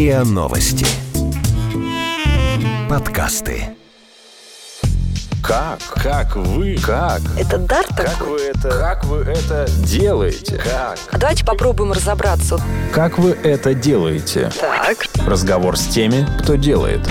[0.00, 0.86] РИА Новости.
[2.88, 3.76] Подкасты.
[5.42, 5.78] Как?
[5.94, 6.78] Как вы?
[6.78, 7.20] Как?
[7.38, 8.28] Это дар Как такой?
[8.30, 8.70] вы это?
[8.70, 10.56] Как вы это делаете?
[10.56, 10.98] Как?
[11.12, 12.58] А давайте попробуем разобраться.
[12.94, 14.50] Как вы это делаете?
[14.58, 15.04] Так.
[15.26, 17.06] Разговор с теми, кто делает.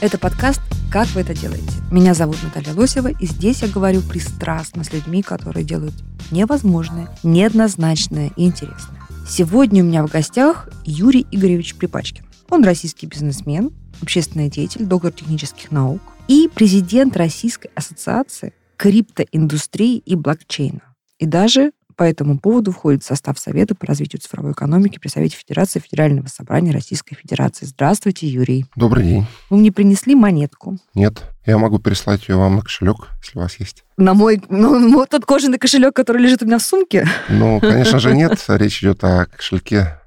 [0.00, 0.60] Это подкаст
[0.92, 1.72] «Как вы это делаете?».
[1.90, 5.94] Меня зовут Наталья Лосева, и здесь я говорю пристрастно с людьми, которые делают
[6.30, 9.07] невозможное, неоднозначное и интересное.
[9.28, 12.24] Сегодня у меня в гостях Юрий Игоревич Припачкин.
[12.48, 13.70] Он российский бизнесмен,
[14.00, 20.80] общественный деятель, доктор технических наук и президент Российской ассоциации криптоиндустрии и блокчейна.
[21.18, 25.36] И даже по этому поводу входит в состав Совета по развитию цифровой экономики при Совете
[25.36, 27.66] Федерации Федерального собрания Российской Федерации.
[27.66, 28.66] Здравствуйте, Юрий.
[28.76, 29.26] Добрый день.
[29.50, 30.78] Вы мне принесли монетку.
[30.94, 33.84] Нет, я могу переслать ее вам на кошелек, если у вас есть.
[33.96, 37.04] На мой, ну, ну, тот кожаный кошелек, который лежит у меня в сумке.
[37.28, 38.38] Ну, конечно же, нет.
[38.46, 40.00] Речь идет о кошельке,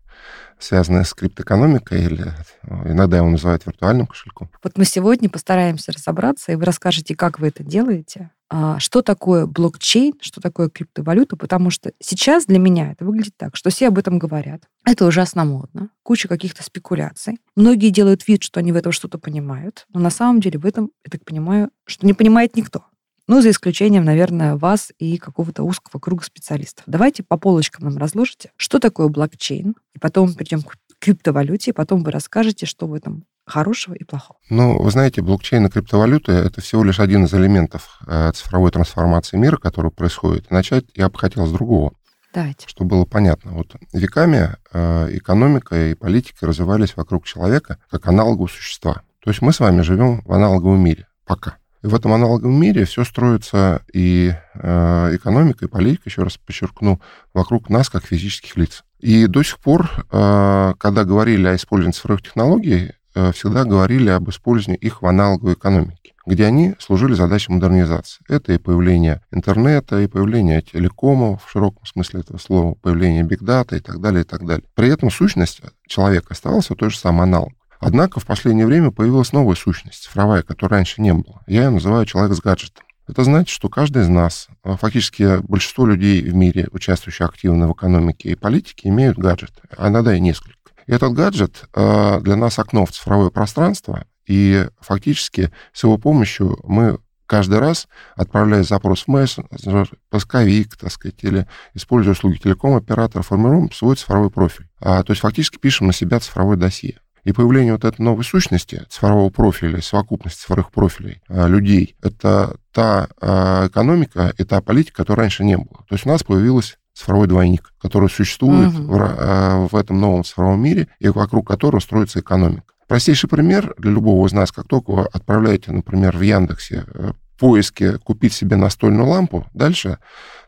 [0.60, 2.34] связанном с криптоэкономикой, или
[2.64, 4.50] э, иногда его называют виртуальным кошельком.
[4.64, 8.32] Вот мы сегодня постараемся разобраться, и вы расскажете, как вы это делаете,
[8.80, 13.70] что такое блокчейн, что такое криптовалюта, потому что сейчас для меня это выглядит так, что
[13.70, 14.64] все об этом говорят.
[14.86, 17.40] Это ужасно модно, куча каких-то спекуляций.
[17.56, 20.92] Многие делают вид, что они в этом что-то понимают, но на самом деле в этом,
[21.06, 22.86] я так понимаю, что не понимает никто.
[23.28, 26.84] Ну, за исключением, наверное, вас и какого-то узкого круга специалистов.
[26.88, 32.04] Давайте по полочкам нам разложите, что такое блокчейн, и потом перейдем к криптовалюте, и потом
[32.04, 34.40] вы расскажете, что в этом хорошего и плохого.
[34.50, 39.36] Ну, вы знаете, блокчейн и криптовалюты— это всего лишь один из элементов э, цифровой трансформации
[39.36, 40.52] мира, который происходит.
[40.52, 41.94] Начать я бы хотел с другого,
[42.34, 42.68] Давайте.
[42.68, 43.52] чтобы было понятно.
[43.52, 49.02] Вот веками э, экономика и политика развивались вокруг человека как аналогового существа.
[49.24, 51.58] То есть мы с вами живем в аналоговом мире пока.
[51.84, 57.02] И в этом аналоговом мире все строится и э, экономика, и политика, еще раз подчеркну,
[57.34, 58.84] вокруг нас, как физических лиц.
[59.02, 64.30] И до сих пор, э, когда говорили о использовании цифровых технологий, э, всегда говорили об
[64.30, 68.24] использовании их в аналоговой экономике, где они служили задачей модернизации.
[68.30, 73.80] Это и появление интернета, и появление телекомов в широком смысле этого слова, появление бигдата и
[73.80, 74.66] так далее, и так далее.
[74.76, 77.54] При этом сущность человека оставалась той же самой аналог.
[77.80, 81.42] Однако в последнее время появилась новая сущность, цифровая, которой раньше не было.
[81.48, 82.86] Я ее называю человек с гаджетом.
[83.12, 87.74] Это значит, что каждый из нас, а фактически большинство людей в мире, участвующих активно в
[87.74, 90.72] экономике и политике, имеют гаджет, а иногда и несколько.
[90.88, 96.58] И этот гаджет э, для нас окно в цифровое пространство, и фактически с его помощью
[96.64, 103.74] мы каждый раз, отправляя запрос в мессенджер, поисковик, так сказать, или используя услуги телеком-оператора, формируем
[103.74, 104.70] свой цифровой профиль.
[104.80, 107.02] А, то есть фактически пишем на себя цифровое досье.
[107.24, 113.08] И появление вот этой новой сущности, цифрового профиля, совокупности цифровых профилей э, людей, это та
[113.22, 115.86] э, экономика и та политика, которой раньше не было.
[115.88, 118.88] То есть у нас появилась цифровой двойник, который существует Мгм.
[118.88, 122.64] в, э, в этом новом цифровом мире и вокруг которого строится экономика.
[122.88, 127.98] Простейший пример для любого из нас, как только вы отправляете, например, в Яндексе э, поиске
[127.98, 129.98] купить себе настольную лампу, дальше,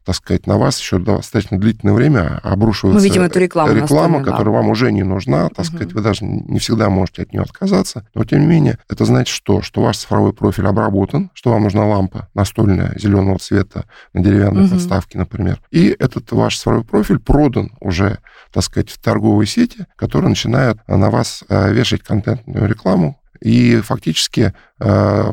[0.06, 4.56] так сказать, на вас еще достаточно длительное время обрушивается Мы видим эту рекламу реклама, которая
[4.56, 8.24] вам уже не нужна, так сказать, вы даже не всегда можете от нее отказаться, но
[8.24, 9.62] тем не менее это значит что?
[9.62, 14.72] Что ваш цифровой профиль обработан, что вам нужна лампа настольная зеленого цвета на деревянной Мгм.
[14.72, 18.20] подставке, например, и этот ваш цифровой профиль продан уже,
[18.52, 23.78] так сказать, в торговые сети, которые начинают э, на вас э, вешать контентную рекламу и
[23.78, 25.32] фактически э,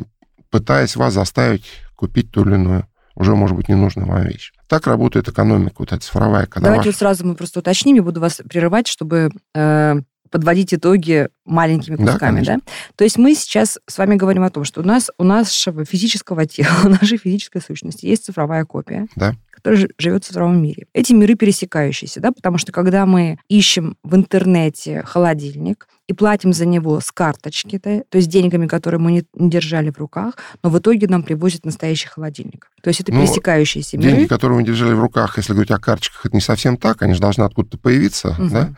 [0.51, 1.65] пытаясь вас заставить
[1.95, 4.53] купить ту или иную уже, может быть, ненужную вам вещь.
[4.71, 8.21] Так работает экономика, вот эта цифровая, когда Давайте вот сразу мы просто уточним, я буду
[8.21, 10.01] вас прерывать, чтобы э,
[10.31, 12.61] подводить итоги маленькими Да, кусками, да, конечно.
[12.95, 16.47] То есть мы сейчас с вами говорим о том, что у нас у нашего физического
[16.47, 19.35] тела, у нашей физической сущности есть цифровая копия, Да.
[19.63, 20.87] Которая жи- живет в цифровом мире.
[20.95, 26.67] Эти миры пересекающиеся, да, потому что когда мы ищем в интернете холодильник и платим за
[26.67, 30.71] него с карточки, да, то есть деньгами, которые мы не, не держали в руках, но
[30.71, 32.71] в итоге нам привозят настоящий холодильник.
[32.83, 34.29] То есть это Ну, пересекающиеся Деньги, миры.
[34.29, 37.21] которые вы держали в руках, если говорить о карточках, это не совсем так, они же
[37.21, 38.49] должны откуда-то появиться, Мгм.
[38.51, 38.71] да,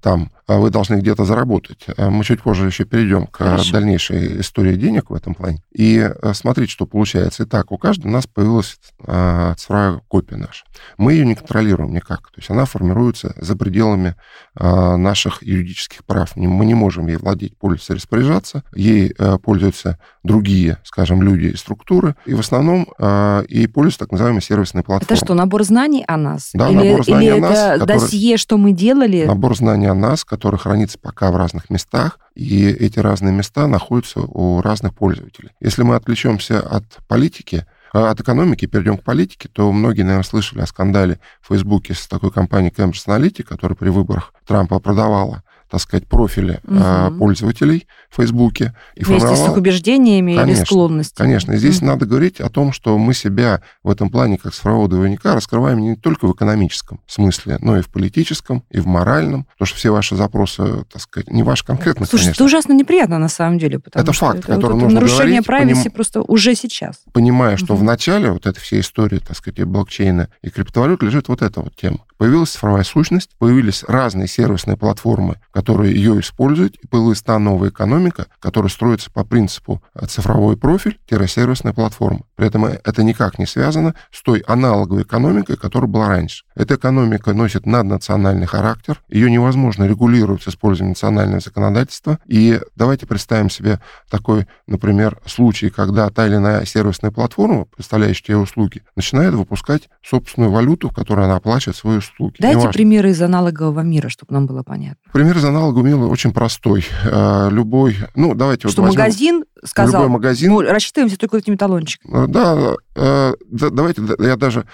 [0.00, 1.86] там, вы должны где-то заработать.
[1.96, 3.72] А Мы чуть позже еще перейдем к Хорошо.
[3.72, 5.62] дальнейшей истории денег в этом плане.
[5.72, 7.44] И э, смотрите, что получается.
[7.44, 10.64] Итак, у каждого у нас появилась а, цифровая копия наша.
[10.98, 12.30] Мы ее не контролируем никак.
[12.30, 14.16] То есть она формируется за пределами
[14.54, 16.34] а, наших юридических прав.
[16.36, 18.62] Мы не можем ей владеть, пользоваться, распоряжаться.
[18.74, 22.14] Ей э, пользуются другие, скажем, люди и структуры.
[22.26, 25.16] И в основном а, ей пользуются так называемые сервисные платформы.
[25.16, 26.50] Это что, набор знаний о нас?
[26.54, 29.24] Да, или, набор знаний или о нас, это который- досье, что мы делали?
[29.24, 34.20] Набор знаний о нас, который хранится пока в разных местах, и эти разные места находятся
[34.20, 35.50] у разных пользователей.
[35.60, 40.62] Если мы отвлечемся от политики, а от экономики перейдем к политике, то многие, наверное, слышали
[40.62, 45.42] о скандале в Фейсбуке с такой компанией Cambridge Analytica, которая при выборах Трампа продавала
[45.72, 47.18] так сказать, профили угу.
[47.18, 48.74] пользователей в Фейсбуке.
[48.94, 49.48] И Вместе формировал...
[49.48, 51.26] с их убеждениями конечно, или склонностями.
[51.26, 51.52] Конечно.
[51.52, 51.86] И здесь угу.
[51.86, 55.96] надо говорить о том, что мы себя в этом плане, как цифрового двойника, раскрываем не
[55.96, 59.44] только в экономическом смысле, но и в политическом, и в моральном.
[59.44, 62.42] Потому что все ваши запросы, так сказать, не ваши конкретно, Слушай, конечно.
[62.42, 63.80] это ужасно неприятно на самом деле.
[63.94, 65.90] Это факт, это, который вот, нужно нарушение поним...
[65.92, 67.00] просто уже сейчас.
[67.14, 67.80] Понимая, что угу.
[67.80, 71.74] в начале вот этой всей истории, так сказать, блокчейна и криптовалют лежит вот эта вот
[71.76, 72.00] тема.
[72.18, 78.26] Появилась цифровая сущность, появились разные сервисные платформы, которые ее используют, и появилась та новая экономика,
[78.40, 82.22] которая строится по принципу цифровой профиль-сервисная платформа.
[82.36, 86.44] При этом это никак не связано с той аналоговой экономикой, которая была раньше.
[86.54, 92.18] Эта экономика носит наднациональный характер, ее невозможно регулировать с использованием национального законодательства.
[92.26, 93.80] И давайте представим себе
[94.10, 100.90] такой, например, случай, когда та или иная сервисная платформа, представляющая услуги, начинает выпускать собственную валюту,
[100.90, 102.36] в которой она оплачивает свои услуги услуги.
[102.38, 102.72] Дайте Неважно.
[102.72, 105.00] примеры из аналогового мира, чтобы нам было понятно.
[105.12, 106.84] Пример из аналогового мира очень простой.
[107.04, 111.56] А, любой, ну, давайте Что вот возьмем, магазин сказал, любой магазин, мы рассчитываемся только этими
[111.56, 112.24] талончиками.
[112.24, 114.66] А, да, а, давайте я даже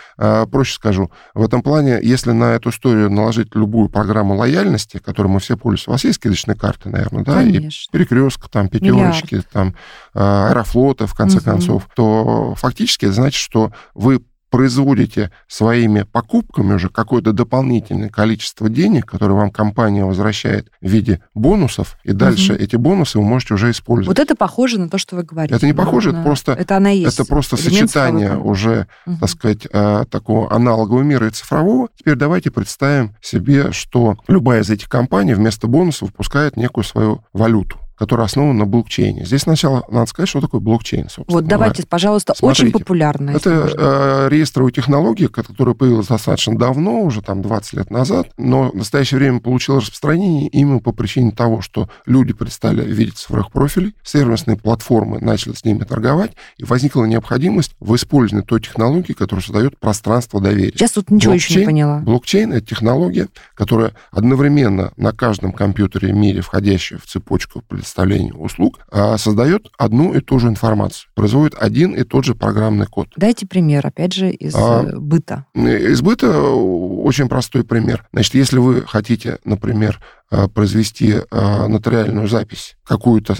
[0.50, 1.10] проще скажу.
[1.34, 5.90] В этом плане, если на эту историю наложить любую программу лояльности, которой мы все пользуемся,
[5.90, 7.34] у вас есть кредитные карты, наверное, да?
[7.34, 7.68] Конечно.
[7.68, 9.50] И перекрестка, там, пятерочки, Миллиард.
[9.50, 9.74] там,
[10.14, 11.44] аэрофлота, в конце угу.
[11.44, 14.20] концов, то фактически это значит, что вы
[14.50, 21.98] производите своими покупками уже какое-то дополнительное количество денег, которое вам компания возвращает в виде бонусов,
[22.04, 22.62] и дальше угу.
[22.62, 24.18] эти бонусы вы можете уже использовать.
[24.18, 25.54] Вот это похоже на то, что вы говорите.
[25.54, 29.16] Это не похоже, это просто, это, она есть это просто сочетание уже, угу.
[29.20, 31.88] так сказать, э, такого аналогового мира и цифрового.
[31.96, 37.78] Теперь давайте представим себе, что любая из этих компаний вместо бонусов выпускает некую свою валюту
[37.98, 39.24] который основан на блокчейне.
[39.24, 41.40] Здесь сначала надо сказать, что такое блокчейн, собственно.
[41.40, 41.88] Вот давайте, говоря.
[41.90, 43.30] пожалуйста, Смотрите, очень популярно.
[43.30, 48.74] Это э, реестровая технология, которая появилась достаточно давно, уже там 20 лет назад, но в
[48.74, 54.56] настоящее время получила распространение именно по причине того, что люди перестали видеть цифровых профилей, сервисные
[54.56, 60.40] платформы начали с ними торговать, и возникла необходимость в использовании той технологии, которая создает пространство
[60.40, 60.72] доверия.
[60.72, 61.98] Сейчас тут ничего блокчейн, еще не поняла.
[62.00, 68.80] Блокчейн— это технология, которая одновременно на каждом компьютере в мире, входящая в цепочку предоставления услуг,
[68.90, 73.08] а, создает одну и ту же информацию, производит один и тот же программный код.
[73.16, 75.46] Дайте пример, опять же, из а, э, быта.
[75.54, 78.06] Из быта очень простой пример.
[78.12, 80.00] Значит, если вы хотите, например,
[80.30, 83.34] а, произвести нотариальную запись, какую-то,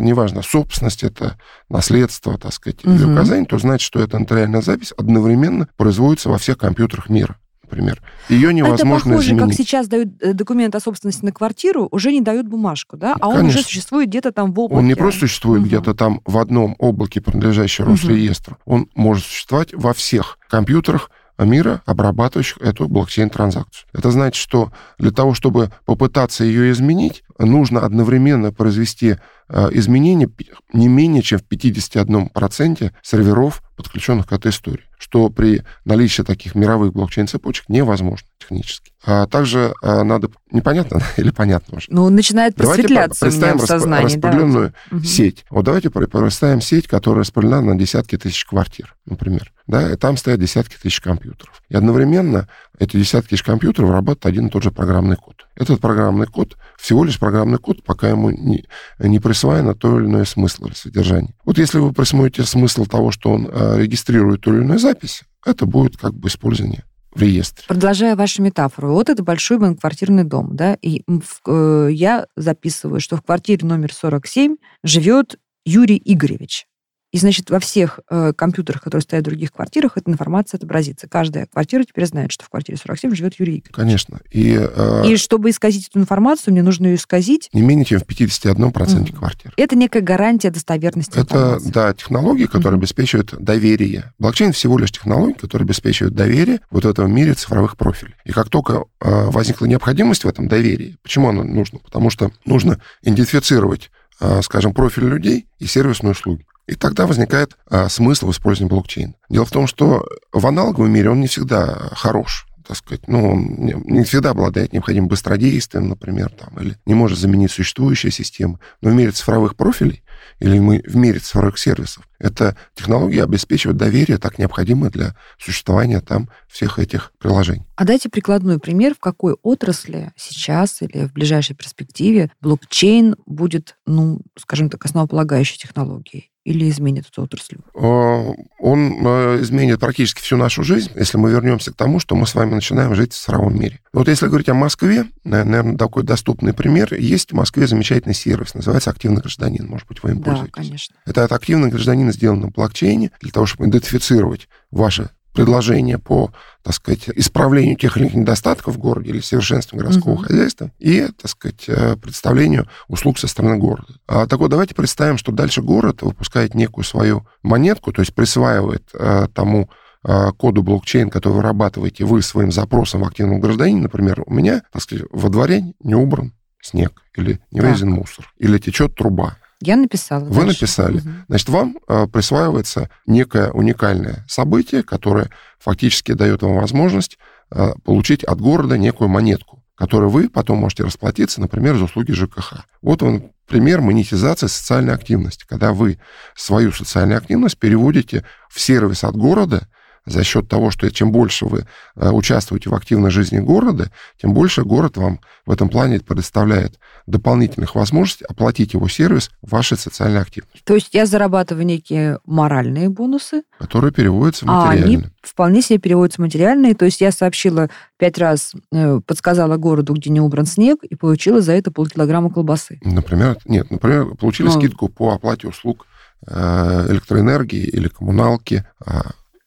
[0.00, 1.38] неважно, собственность это,
[1.68, 2.94] наследство, так сказать, угу.
[2.94, 7.36] или указание, то значит, что эта нотариальная запись одновременно производится во всех компьютерах мира
[7.72, 8.02] например.
[8.28, 9.42] Ее невозможно Это похоже, изменить.
[9.42, 13.14] как сейчас дают э, документ о собственности на квартиру, уже не дают бумажку, да?
[13.14, 13.40] А Конечно.
[13.40, 14.78] он уже существует где-то там в облаке.
[14.78, 15.68] Он не просто существует угу.
[15.68, 17.92] где-то там в одном облаке, принадлежащем угу.
[17.92, 18.56] Росреестру.
[18.64, 23.86] Он может существовать во всех компьютерах, мира, обрабатывающих эту блокчейн-транзакцию.
[23.92, 29.16] Это значит, что для того, чтобы попытаться ее изменить, нужно одновременно произвести
[29.48, 30.28] э, изменения
[30.72, 36.92] не менее чем в 51% серверов, подключенных к этой истории, что при наличии таких мировых
[36.92, 38.92] блокчейн-цепочек невозможно технически.
[39.04, 40.28] А также а, надо...
[40.50, 41.86] Непонятно или понятно уже?
[41.90, 44.06] Ну, начинает просветляться давайте представим в сознании.
[44.06, 45.08] распределенную давайте.
[45.08, 45.44] сеть.
[45.50, 49.52] Вот давайте представим сеть, которая распределена на десятки тысяч квартир, например.
[49.66, 51.62] Да, и там стоят десятки тысяч компьютеров.
[51.68, 52.48] И одновременно
[52.82, 55.46] эти десятки тысяч компьютеров работают один и тот же программный код.
[55.54, 58.64] Этот программный код всего лишь программный код, пока ему не,
[58.98, 61.34] не присвоено то или иное смысл или содержание.
[61.44, 65.64] Вот если вы присвоите смысл того, что он э, регистрирует ту или иную запись, это
[65.64, 67.64] будет как бы использование в реестре.
[67.68, 71.02] Продолжая вашу метафору, вот это большой многоквартирный дом, да, и
[71.46, 76.66] э, я записываю, что в квартире номер 47 живет Юрий Игоревич.
[77.12, 81.06] И, значит, во всех э, компьютерах, которые стоят в других квартирах, эта информация отобразится.
[81.08, 83.74] Каждая квартира теперь знает, что в квартире 47 живет Юрий Игоревич.
[83.74, 84.20] Конечно.
[84.30, 87.50] И, э, и чтобы исказить эту информацию, мне нужно ее исказить...
[87.52, 89.14] Не менее чем в 51% mm.
[89.14, 89.52] квартир.
[89.58, 91.70] Это некая гарантия достоверности Это, информации.
[91.70, 92.80] да, технологии, которые mm.
[92.80, 94.14] обеспечивают доверие.
[94.18, 98.14] Блокчейн всего лишь технологии, которые обеспечивают доверие вот в этом мире цифровых профилей.
[98.24, 101.78] И как только э, возникла необходимость в этом доверии, почему оно нужно?
[101.80, 103.90] Потому что нужно идентифицировать
[104.20, 106.46] э, скажем, профиль людей и сервисные услуги.
[106.66, 109.14] И тогда возникает а, смысл в использовании блокчейна.
[109.28, 113.56] Дело в том, что в аналоговом мире он не всегда хорош так сказать, ну, он
[113.56, 118.58] не всегда обладает необходимым быстродействием, например, там, или не может заменить существующие системы.
[118.80, 120.02] Но в мире цифровых профилей
[120.38, 126.30] или мы в мире цифровых сервисов, эта технология обеспечивает доверие, так необходимое для существования там
[126.48, 127.66] всех этих приложений.
[127.76, 134.20] А дайте прикладной пример, в какой отрасли сейчас или в ближайшей перспективе блокчейн будет, ну,
[134.38, 136.31] скажем так, основополагающей технологией.
[136.44, 137.56] Или изменит эту отрасль?
[137.74, 142.26] Э, он э, изменит практически всю нашу жизнь, если мы вернемся к тому, что мы
[142.26, 143.80] с вами начинаем жить в цифровом мире.
[143.92, 146.94] Вот если говорить о Москве, наверное, такой доступный пример.
[146.94, 149.66] Есть в Москве замечательный сервис, называется «Активный гражданин».
[149.66, 150.52] Может быть, вы им Да, пользуетесь.
[150.54, 150.96] конечно.
[151.06, 156.74] Это от активного гражданина сделано на блокчейне для того, чтобы идентифицировать ваше предложение по, так
[156.74, 160.24] сказать, исправлению тех или иных недостатков в городе или совершенствованию городского Мгм.
[160.24, 163.94] хозяйства и, так сказать, э, представлению услуг со стороны города.
[164.06, 168.88] А, так вот, давайте представим, что дальше город выпускает некую свою монетку, то есть присваивает
[168.94, 169.70] э, тому
[170.04, 174.82] э, коду блокчейн, который вырабатываете вы своим запросом в активном гражданине, например, у меня, так
[174.82, 179.36] сказать, во дворе не убран снег, или не вывезен мусор, или течет труба.
[179.62, 180.24] Я написала.
[180.24, 180.62] Вы дальше.
[180.62, 180.98] написали.
[180.98, 181.24] Мгм.
[181.28, 187.18] Значит, вам э, присваивается некое уникальное событие, которое фактически дает вам возможность
[187.50, 192.64] э, получить от города некую монетку, которой вы потом можете расплатиться, например, за услуги ЖКХ.
[192.82, 195.98] Вот он пример монетизации социальной активности, когда вы
[196.34, 199.68] свою социальную активность переводите в сервис от города
[200.04, 201.66] за счет того, что чем больше вы
[201.96, 203.90] э, участвуете в активной жизни города,
[204.20, 210.20] тем больше город вам в этом плане предоставляет дополнительных возможностей оплатить его сервис вашей социальной
[210.20, 215.10] активности, То есть я зарабатываю некие моральные бонусы, которые переводятся в а они материальные.
[215.22, 216.74] вполне себе переводятся в материальные.
[216.74, 221.40] То есть я сообщила пять раз, э, подсказала городу, где не убран снег, и получила
[221.40, 222.78] за это полкилограмма колбасы.
[222.82, 224.52] Например, нет, например, получили Ну.
[224.52, 225.86] скидку по оплате услуг
[226.26, 228.64] э, электроэнергии или коммуналки,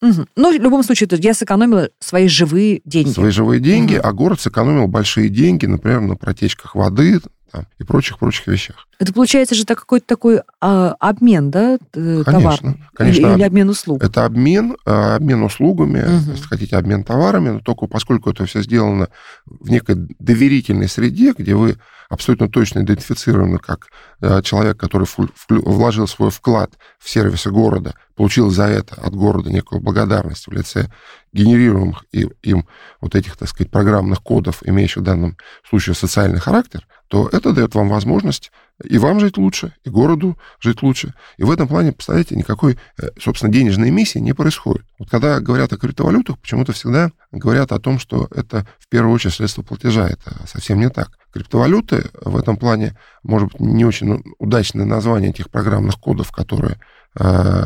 [0.06, 0.28] Мгм.
[0.36, 3.10] Ну, в любом случае, я сэкономила свои живые деньги.
[3.10, 4.02] свои живые деньги, Мгм.
[4.06, 7.20] а город сэкономил большие деньги, например, на протечках воды
[7.52, 8.88] там, и прочих-прочих вещах.
[9.00, 12.84] Это получается же так, какой-то такой а, обмен, да, т- Конечно, товарный?
[12.96, 13.20] конечно.
[13.28, 14.04] Или, или обмен услуг?
[14.04, 16.32] Это обмен, э, обмен услугами, Мгм.
[16.32, 19.10] если хотите, обмен товарами, но только поскольку это все сделано
[19.46, 23.88] в некой доверительной среде, где вы абсолютно точно идентифицированы как
[24.22, 25.08] э, человек, который
[25.50, 30.88] вложил свой вклад в сервисы города, получил за это от города некую благодарность в лице
[31.34, 32.68] генерируемых им
[33.02, 35.36] вот этих, так сказать, программных кодов, имеющих в данном
[35.68, 38.52] случае социальный характер, то это дает вам возможность
[38.84, 41.14] и вам жить лучше, и городу жить лучше.
[41.38, 44.86] И в этом плане, представляете, никакой, э, собственно, денежной эмиссии не происходит.
[45.00, 49.36] Вот когда говорят о криптовалютах, почему-то всегда говорят о том, что это в первую очередь
[49.36, 50.08] средство платежа.
[50.08, 51.12] Это совсем не так.
[51.32, 56.78] Криптовалюты в этом плане, может быть, не очень удачное название этих программных кодов, которые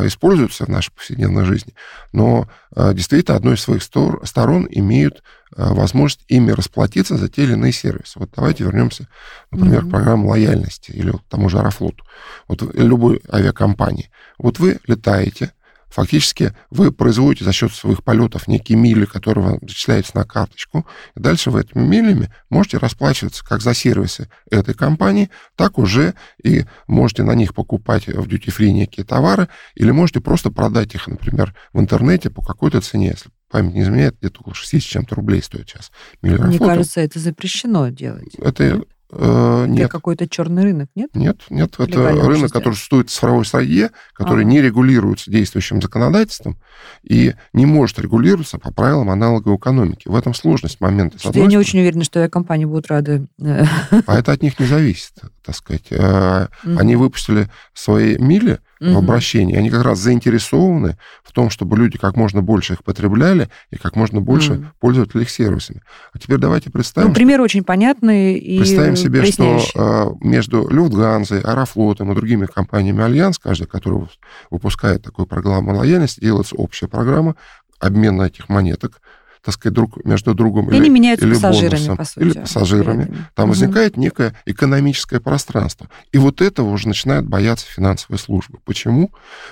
[0.07, 1.73] используются в нашей повседневной жизни,
[2.11, 5.23] но э, действительно одной из своих стор- сторон имеют
[5.55, 8.19] э, возможность ими расплатиться за те или иные сервисы.
[8.19, 9.07] Вот давайте вернемся,
[9.51, 9.87] например, Мгм.
[9.87, 12.03] к программе лояльности или к тому же Аэрофлоту.
[12.47, 14.11] Вот любой авиакомпании.
[14.37, 15.51] Вот вы летаете,
[15.89, 21.19] фактически вы производите за счет своих полетов некие мили, которые вам зачисляются на карточку, и
[21.19, 27.23] дальше вы этими милями можете расплачиваться как за сервисы этой компании, так уже и можете
[27.23, 32.29] на них покупать в duty-free некие товары, или можете просто продать их, например, в интернете
[32.29, 35.91] по какой-то цене, если память не изменяет, где-то около 60 с чем-то рублей стоит сейчас.
[36.21, 36.71] миля Мне Аэрофлота.
[36.71, 38.35] кажется, это запрещено делать.
[38.35, 39.91] Это э, Это нет.
[39.91, 41.09] какой-то черный рынок, нет?
[41.13, 42.49] Нет, нет, это Легально рынок, обществе.
[42.59, 44.51] который существует в цифровой среде, который Ага.
[44.51, 46.57] не регулируется действующим законодательством
[47.03, 50.07] и не может регулироваться по правилам аналоговой экономики.
[50.07, 51.17] В этом сложность момента.
[51.23, 51.57] я не стороны.
[51.59, 53.27] очень уверена, что компании будут рады.
[53.41, 53.63] э,
[54.05, 55.13] А это от них не зависит,
[55.43, 55.85] так сказать.
[55.91, 56.47] Э.
[56.63, 59.55] Они выпустили свои мили в обращении.
[59.57, 63.95] Они как раз заинтересованы в том, чтобы люди как можно больше их потребляли и как
[63.97, 64.71] можно больше Мгм.
[64.79, 65.81] пользовались их сервисами.
[66.13, 71.41] А теперь давайте представим, Ну, пример очень понятный и Представим себе, что э, между Люфтганзой,
[71.41, 74.09] Аэрофлотом и другими компаниями Альянс, каждый, который вып-
[74.49, 77.35] выпускает такую программу лояльности, делается общая программа
[77.79, 79.01] обмена этих монеток,
[79.41, 82.19] так сказать, друг между другом И они меняются или пассажирами, бонусом, по сути.
[82.19, 83.05] или пассажирами.
[83.35, 83.49] Там Мгм.
[83.49, 85.89] возникает некое экономическое пространство.
[86.11, 88.59] И вот этого уже начинают бояться финансовые службы.
[88.65, 89.11] Почему?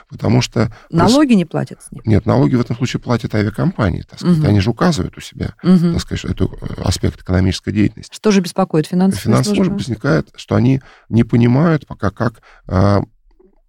[0.09, 0.73] Потому что...
[0.89, 2.05] Налоги не платят с них.
[2.05, 4.01] Нет, налоги в этом случае платят авиакомпании.
[4.01, 4.37] Так сказать.
[4.39, 4.47] Мгм.
[4.47, 5.93] Они же указывают у себя, Мгм.
[5.93, 8.13] так сказать, эту э, аспект экономической деятельности.
[8.15, 9.65] Что же беспокоит финансовые Финансовая службы?
[9.65, 13.01] служба возникает, что они не понимают пока, как а,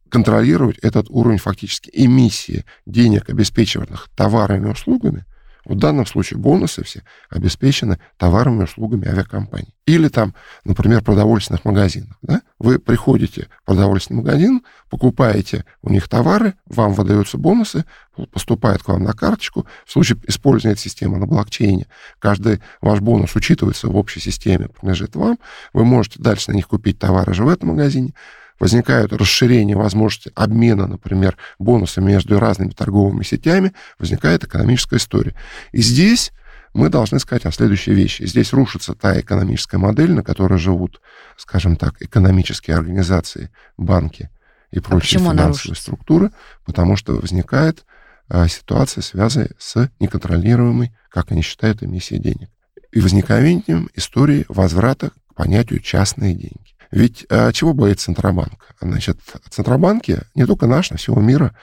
[0.09, 5.25] контролировать этот уровень фактически эмиссии денег, обеспечиваемых товарами и услугами.
[5.69, 9.75] В данном случае бонусы все обеспечены товарами и услугами авиакомпаний.
[9.85, 10.35] Или там,
[10.65, 12.17] например, продовольственных магазинов.
[12.23, 12.41] Да?
[12.59, 17.85] Вы приходите в продовольственный магазин, покупаете у них товары, вам выдаются бонусы,
[18.33, 19.67] поступает к вам на карточку.
[19.85, 21.87] В случае использования этой системы на блокчейне
[22.19, 25.39] каждый ваш бонус учитывается в общей системе, принадлежит вам.
[25.75, 28.15] Вы можете дальше на них купить товары же в этом магазине.
[28.59, 33.73] Возникают расширения возможности обмена, например, бонусами между разными торговыми сетями.
[33.99, 35.35] Возникает экономическая история.
[35.73, 36.33] И здесь
[36.75, 38.25] мы должны сказать о следующей вещи.
[38.25, 41.01] Здесь рушится та экономическая модель, на которой живут,
[41.37, 44.31] скажем так, экономические организации, банки
[44.71, 46.31] и прочие почему она финансовые структуры,
[46.65, 47.85] потому что возникает
[48.29, 52.51] а, ситуация, связанная с неконтролируемой, как они считают, эмиссией денег.
[52.93, 56.75] И возникновением истории возврата к понятию частные деньги.
[56.91, 58.75] Ведь а, чего боится Центробанк?
[58.81, 59.19] Значит,
[59.51, 61.55] Центробанки, не только наш, но всего мира,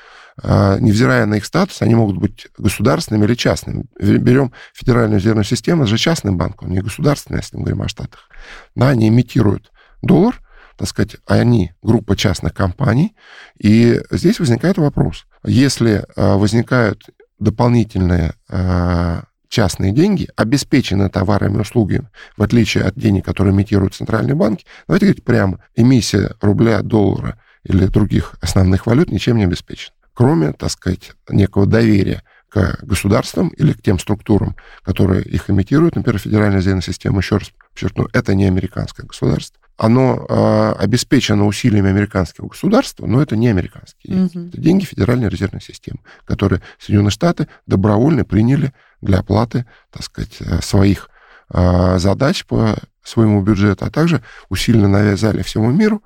[0.42, 3.86] а, невзирая на их статус, они могут быть государственными или частными.
[4.00, 7.88] Берем Федеральную резервную систему, это же частный банк, он не государственный, если мы говорим о
[7.88, 8.30] Штатах.
[8.76, 10.42] Да, они имитируют доллар,
[10.78, 13.16] так сказать, они группа частных компаний,
[13.58, 15.26] и здесь возникает вопрос.
[15.44, 17.04] Если а, возникают
[17.40, 24.36] дополнительные а, частные деньги, обеспечены товарами и услугами, в отличие от денег, которые имитируют центральные
[24.36, 29.96] банки, давайте говорить прямо, эмиссия рубля, доллара или других основных валют ничем не обеспечена.
[30.14, 35.98] Кроме, так сказать, некого доверия к государствам или к тем структурам, которые их имитируют.
[35.98, 39.60] Например, Федеральная резервная система, еще раз подчеркну, это не американское государство.
[39.78, 44.38] Оно э, обеспечено усилиями американского государства, но это не американские деньги.
[44.38, 44.48] Мгм.
[44.48, 48.72] Это деньги Федеральной резервной системы, которые Соединенные Штаты добровольно приняли
[49.02, 51.10] для оплаты, так сказать, э, своих
[51.54, 56.02] э, задач по своему бюджету, а также усиленно навязали всему миру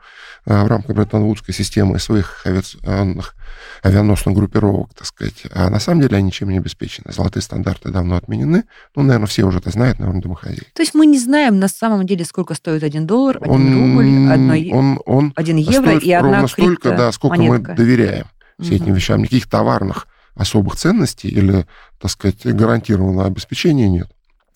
[0.46, 3.36] э, в рамках Бреттон-Вудской системы своих авиационных,
[3.81, 5.43] авианосных группировок, так сказать.
[5.53, 7.13] А на самом деле они ничем не обеспечены.
[7.13, 8.65] Золотые стандарты давно отменены.
[8.98, 10.67] Ну, наверное, все уже это знают, наверное, домохозяйки.
[10.74, 14.34] То есть мы не знаем на самом деле, сколько стоит один доллар, один Он- рубль,
[14.34, 17.75] одно он, он один евро и одна ровно столько, да, сколько мы криптомонетка.
[17.75, 18.25] доверяем
[18.60, 18.93] всем этим Мгм.
[18.96, 19.19] вещам.
[19.22, 20.05] Никаких товарных
[20.39, 21.67] особых ценностей или,
[22.00, 24.10] так сказать, гарантированного обеспечения нет.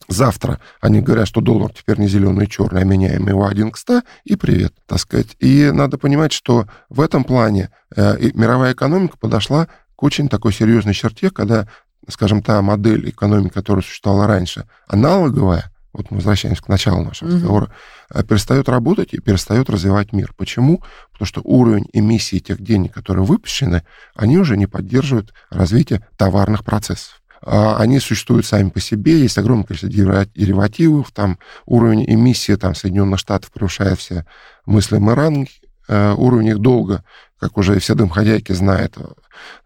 [0.08, 3.78] Завтра они говорят, что доллар теперь не зеленый и черный, а меняем его один к
[3.78, 5.36] 100, и привет, так сказать.
[5.40, 10.94] И надо понимать, что в этом плане э, мировая экономика подошла к очень такой серьезной
[10.94, 11.68] черте, когда,
[12.10, 17.38] скажем, та модель экономики, которая существовала раньше, аналоговая, вот мы возвращаемся к началу нашего Мгм.
[17.38, 17.72] разговора,
[18.14, 20.34] э, перестает работать и перестает развивать мир.
[20.36, 20.84] Почему?
[21.12, 23.84] Потому что уровень эмиссии тех денег, которые выпущены,
[24.16, 27.22] они уже не поддерживают развитие товарных процессов.
[27.46, 33.20] А Они существуют сами по себе, есть огромное количество деривативов, там уровень эмиссии там, Соединенных
[33.20, 34.26] Штатов превышает все
[34.66, 35.50] мыслимые ранги,
[35.90, 37.04] э, уровень их долга,
[37.40, 38.98] как уже все домохозяйки знают,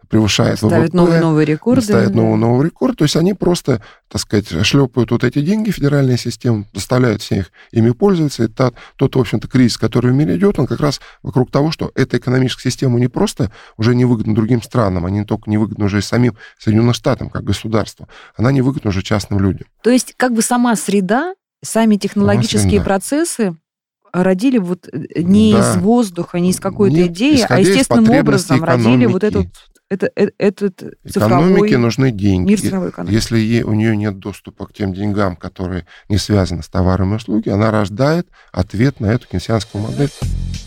[0.10, 1.82] превышает Ставят ВВП, новые, новые рекорды.
[1.82, 2.98] ставят новый, новый рекорд.
[2.98, 7.92] То есть они просто, так сказать, шлепают вот эти деньги, федеральная система, заставляют всех ими
[7.92, 8.44] пользоваться.
[8.44, 11.72] И та- тот, в общем-то, кризис, который в мире идет, он как раз вокруг того,
[11.72, 16.00] что эта экономическая система не просто уже невыгодна другим странам, они не только невыгодны уже
[16.00, 19.68] и самим Соединенным Штатам как государству, она невыгодна уже частным людям.
[19.84, 22.84] То есть как бы сама среда, сами технологические среда.
[22.84, 23.56] процессы
[24.14, 25.60] родили вот э, не Да.
[25.74, 29.50] из воздуха, не из какой-то Нет, идеи, а естественным образом родили вот экономики.
[29.90, 32.50] этот, это, э- этот цифровой Экономике нужны деньги.
[32.50, 33.14] мир цифровой экономики.
[33.16, 37.16] Если ей- у нее нет доступа к тем деньгам, которые не связаны с товарами и
[37.16, 40.10] услуги, она рождает ответ на эту кейнсианскую модель.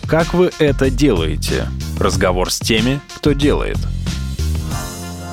[0.08, 1.66] Как вы это делаете?
[1.98, 3.76] Разговор с теми, кто делает.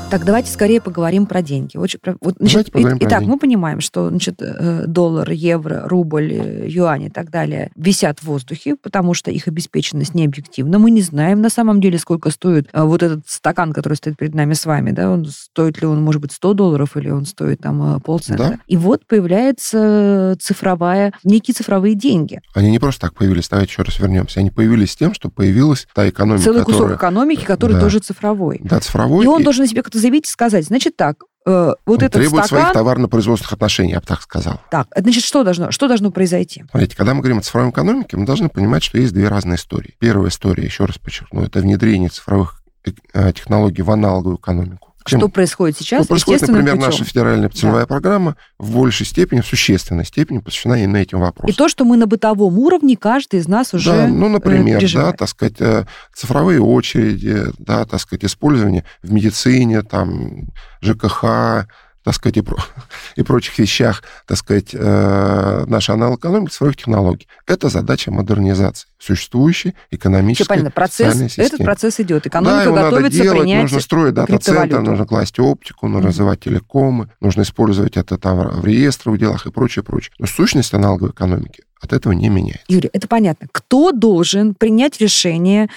[0.09, 1.75] Так, давайте скорее поговорим про деньги.
[1.75, 3.25] Очень про- вот, значит, и- про итак, деньги.
[3.29, 8.23] мы понимаем, что значит, э, доллар, евро, рубль, э, юань и так далее висят в
[8.23, 10.79] воздухе, потому что их обеспеченность не объективна.
[10.79, 14.33] Мы не знаем на самом деле, сколько стоит э, вот этот стакан, который стоит перед
[14.33, 14.91] нами с вами.
[14.91, 15.11] Да?
[15.11, 18.43] Он, стоит ли он, может быть, 100 долларов или он стоит там полцента.
[18.51, 18.59] Да.
[18.67, 22.39] И вот появляется цифровая, некие цифровые деньги.
[22.55, 24.39] Они не просто так появились, давайте еще раз вернемся.
[24.39, 26.97] Они появились тем, что появилась та экономика, Целый кусок которая...
[26.97, 27.81] экономики, который Да.
[27.81, 28.61] тоже цифровой.
[28.63, 29.25] Да, цифровой.
[29.25, 32.21] И он и должен себе как-то заявить и сказать, значит так, э, вот он этот
[32.21, 32.61] требует стакан...
[32.63, 34.61] своих товарно-производственных отношений, я бы так сказал.
[34.71, 36.65] Так, значит, что должно, что должно произойти?
[36.69, 39.95] Смотрите, когда мы говорим о цифровой экономике, мы должны понимать, что есть две разные истории.
[39.99, 42.61] Первая история, еще раз подчеркну, это внедрение цифровых
[43.13, 44.93] э, технологий в аналоговую экономику.
[45.07, 46.01] Чем- Что происходит сейчас?
[46.05, 46.91] что происходит, естественным например, путем.
[46.99, 51.55] наша федеральная целевая программа в большей степени, в существенной степени посвящена именно этим И вопросам.
[51.55, 55.29] то, что мы на бытовом уровне, каждый из нас уже да, ну, например, да, так
[55.29, 60.47] сказать, э, цифровые очереди, да, так сказать, использование в медицине, там,
[60.81, 61.67] ЖКХ,
[62.07, 62.63] так сказать, и, про-
[63.17, 67.27] и прочих вещах, так сказать, э, наша аналог экономики цифровых технологий.
[67.45, 71.47] Это задача модернизации существующей Все экономической понятно, процесс, системы.
[71.47, 72.23] этот процесс идет.
[72.23, 76.07] да, Экономика его надо готовится делать, принять нужно строить дата-центр, нужно класть оптику, нужно Мгм.
[76.07, 80.13] развивать телекомы, нужно использовать это там в реестровых делах и прочее, прочее.
[80.17, 82.63] Но сущность аналоговой экономики от этого не меняется.
[82.69, 83.47] Юрий, это понятно.
[83.51, 85.67] Кто должен принять решение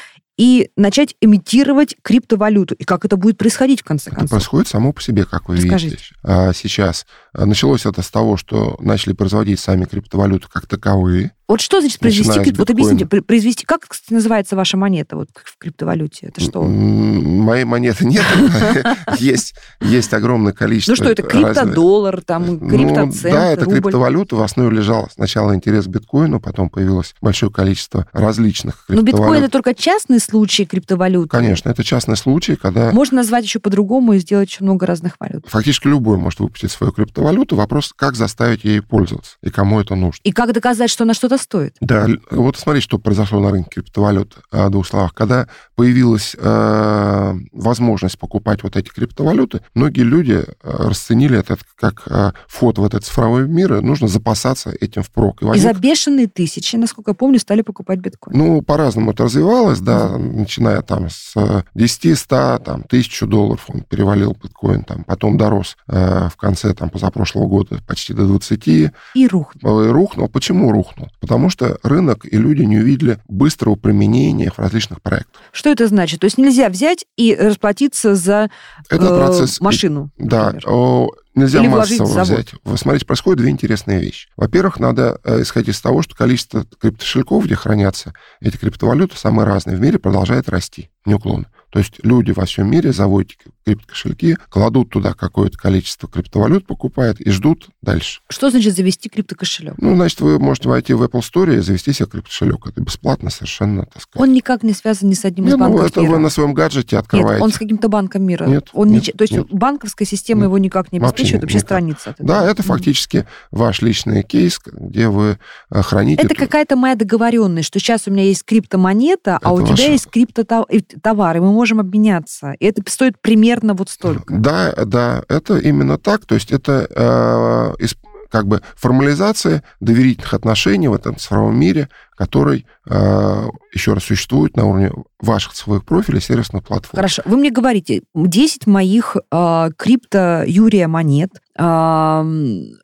[0.40, 2.74] и начать имитировать криптовалюту?
[2.74, 4.38] И как это будет происходить в конце Это концов?
[4.38, 5.96] происходит само по себе, как вы Расскажите.
[5.96, 6.14] видите.
[6.22, 11.32] А, Сейчас А, началось это с того, что начали производить сами криптовалюты как таковые.
[11.50, 12.62] Вот что значит произвести Начиная крипту?
[12.62, 16.26] Вот объясните, произвести, как называется ваша монета вот в криптовалюте?
[16.28, 16.62] Это что?
[16.62, 18.22] Моей монеты нет.
[19.18, 20.92] Есть, есть огромное количество.
[20.92, 24.36] Ну что это, криптодоллар, там, Ну, криптоцент, да, это криптовалюта.
[24.36, 29.42] В основе лежал сначала интерес к биткоину, потом появилось большое количество различных Но биткоин криптовалют.
[29.42, 31.30] это только частный случай криптовалюты.
[31.30, 35.46] Конечно, это частный случай, когда Можно назвать еще по-другому и сделать еще много разных валют.
[35.48, 37.56] фактически любой может выпустить свою криптовалюту.
[37.56, 40.20] Вопрос, как заставить ей пользоваться и кому это нужно.
[40.22, 41.76] И как доказать, что она что-то стоит?
[41.80, 45.14] Да, вот смотри, что произошло на рынке криптовалют а, в двух словах.
[45.14, 52.32] Когда появилась э, возможность покупать вот эти криптовалюты, многие люди э, расценили это как э,
[52.48, 55.42] вход в этот цифровой мир, и нужно запасаться этим впрок.
[55.42, 58.36] И И возник- за бешеные тысячи, насколько я помню, стали покупать биткоин.
[58.36, 63.82] Ну, по-разному это развивалось, да, начиная там с э, 10, 100, там, 1000 долларов он
[63.82, 69.26] перевалил биткоин, там, потом дорос э, в конце там позапрошлого года почти до 20, И
[69.28, 69.80] рухнул.
[69.80, 70.28] э, рухнул.
[70.28, 71.08] Почему рухнул?
[71.30, 75.40] Потому что рынок и люди не увидели быстрого применения в различных проектах.
[75.52, 76.18] Что это значит?
[76.18, 78.50] То есть нельзя взять и расплатиться за
[78.88, 79.60] Это э, процесс...
[79.60, 80.10] машину.
[80.18, 81.08] Да, например.
[81.36, 82.48] нельзя Или массово взять.
[82.64, 84.28] Вы смотрите, происходят две интересные вещи.
[84.36, 89.76] Во-первых, надо э, исходить из того, что количество криптокошельков, где хранятся эти криптовалюты, самые разные
[89.76, 91.46] в мире, продолжает расти неуклонно.
[91.70, 93.32] То есть люди во всем мире заводят
[93.64, 98.20] криптокошельки, кладут туда какое-то количество криптовалют, покупают и ждут дальше.
[98.28, 99.74] Что значит завести криптокошелек?
[99.78, 102.66] Ну, значит, вы можете войти в Apple Store и завести себе криптокошелек.
[102.66, 104.28] Это бесплатно совершенно, так сказать.
[104.28, 106.12] Он никак не связан ни с одним из Не, ну, банков это мира.
[106.12, 107.42] вы на своем гаджете Нет, открываете.
[107.44, 108.46] он с каким-то банком мира.
[108.46, 109.46] Нет, он нет, ниче- То есть нет.
[109.50, 110.46] банковская система Нет.
[110.48, 111.68] его никак не Вообще обеспечивает, вообще никак.
[111.68, 112.14] страница.
[112.18, 115.38] Да, это фактически ваш личный кейс, где вы
[115.70, 116.22] э, храните...
[116.22, 119.82] Это какая-то моя договоренность, что сейчас у меня есть криптомонета, а Это у тебя ваша-
[119.92, 122.54] есть криптотовар, и мы можем обменяться.
[122.58, 124.34] И это стоит примерно вот столько.
[124.34, 126.24] Да, да, это именно так.
[126.24, 127.86] То есть это э,
[128.30, 134.64] как бы формализация доверительных отношений в этом цифровом мире, который, э, еще раз, существует на
[134.64, 136.96] уровне ваших цифровых профилей, сервисных платформ.
[136.96, 137.22] Хорошо.
[137.26, 142.24] Вы мне говорите, 10 моих э, крипто Юрия монет э,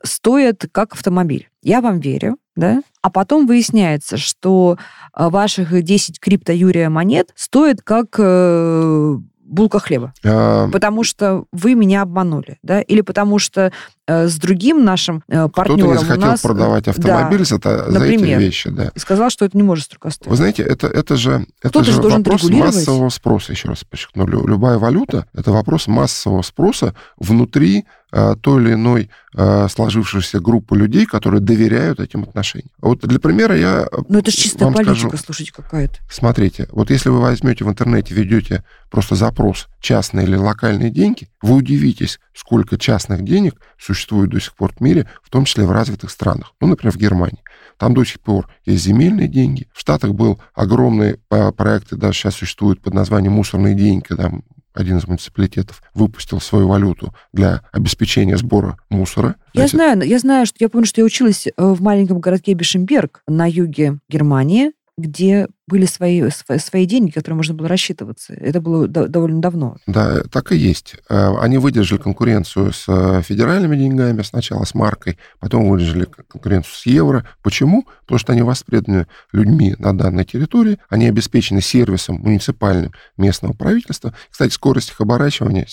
[0.02, 1.48] стоят как автомобиль.
[1.62, 2.82] Я вам верю, да?
[3.02, 4.78] А потом выясняется, что
[5.16, 9.16] э, ваших 10 крипто Юрия монет стоят как э,
[9.46, 10.12] булка хлеба.
[10.24, 12.80] Э, Потому что вы меня обманули, да?
[12.80, 13.72] Или потому что
[14.08, 16.40] с другим нашим э, Кто-то партнером не захотел нас...
[16.40, 18.38] э, продавать автомобиль за, та- за эти например.
[18.40, 18.92] вещи, да.
[18.94, 20.30] И сказал, что это не может столько стоить.
[20.30, 24.26] Вы знаете, это, это же, это же же вопрос массового спроса, еще раз подчеркну.
[24.26, 30.76] Лю- Любая валюта– это вопрос массового спроса внутри э, той или иной э, сложившейся группы
[30.76, 32.70] людей, которые доверяют этим отношениям.
[32.80, 35.16] Вот для примера я э, Ну, это же чистая политика, скажу.
[35.24, 35.96] слушайте, какая-то.
[36.10, 41.56] Смотрите, вот если вы возьмете в интернете, ведете просто запрос частные или локальные деньги, вы
[41.56, 46.10] удивитесь, сколько частных денег существует до сих пор в мире, в том числе в развитых
[46.10, 46.54] странах.
[46.60, 47.42] Ну, например, в Германии.
[47.78, 49.68] Там до сих пор есть земельные деньги.
[49.72, 54.32] В Штатах был огромный э, проект, и даже сейчас существует под названием «Мусорные деньги», когда
[54.76, 59.36] один из муниципалитетов выпустил свою валюту для обеспечения сбора мусора.
[59.54, 62.52] Я Знаете, знаю, я знаю, что я помню, что я училась э, в маленьком городке
[62.52, 66.22] Бишемберг на юге Германии, где были свои,
[66.58, 68.32] свои, деньги, которые можно было рассчитываться.
[68.34, 69.76] Это было до- довольно давно.
[69.86, 70.94] Да, так и есть.
[71.08, 76.72] Э, Они выдержали конкуренцию с э, федеральными деньгами, сначала с маркой, потом выдержали кон- конкуренцию
[76.72, 77.28] с евро.
[77.42, 77.84] Почему?
[78.02, 84.14] Потому что они воспреданы людьми на данной территории, они обеспечены сервисом муниципальным местного правительства.
[84.30, 85.66] Кстати, скорость их оборачивания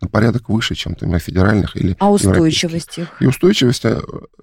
[0.00, 3.08] на порядок выше, чем там, на федеральных или А устойчивость их?
[3.20, 4.00] И устойчивость, э,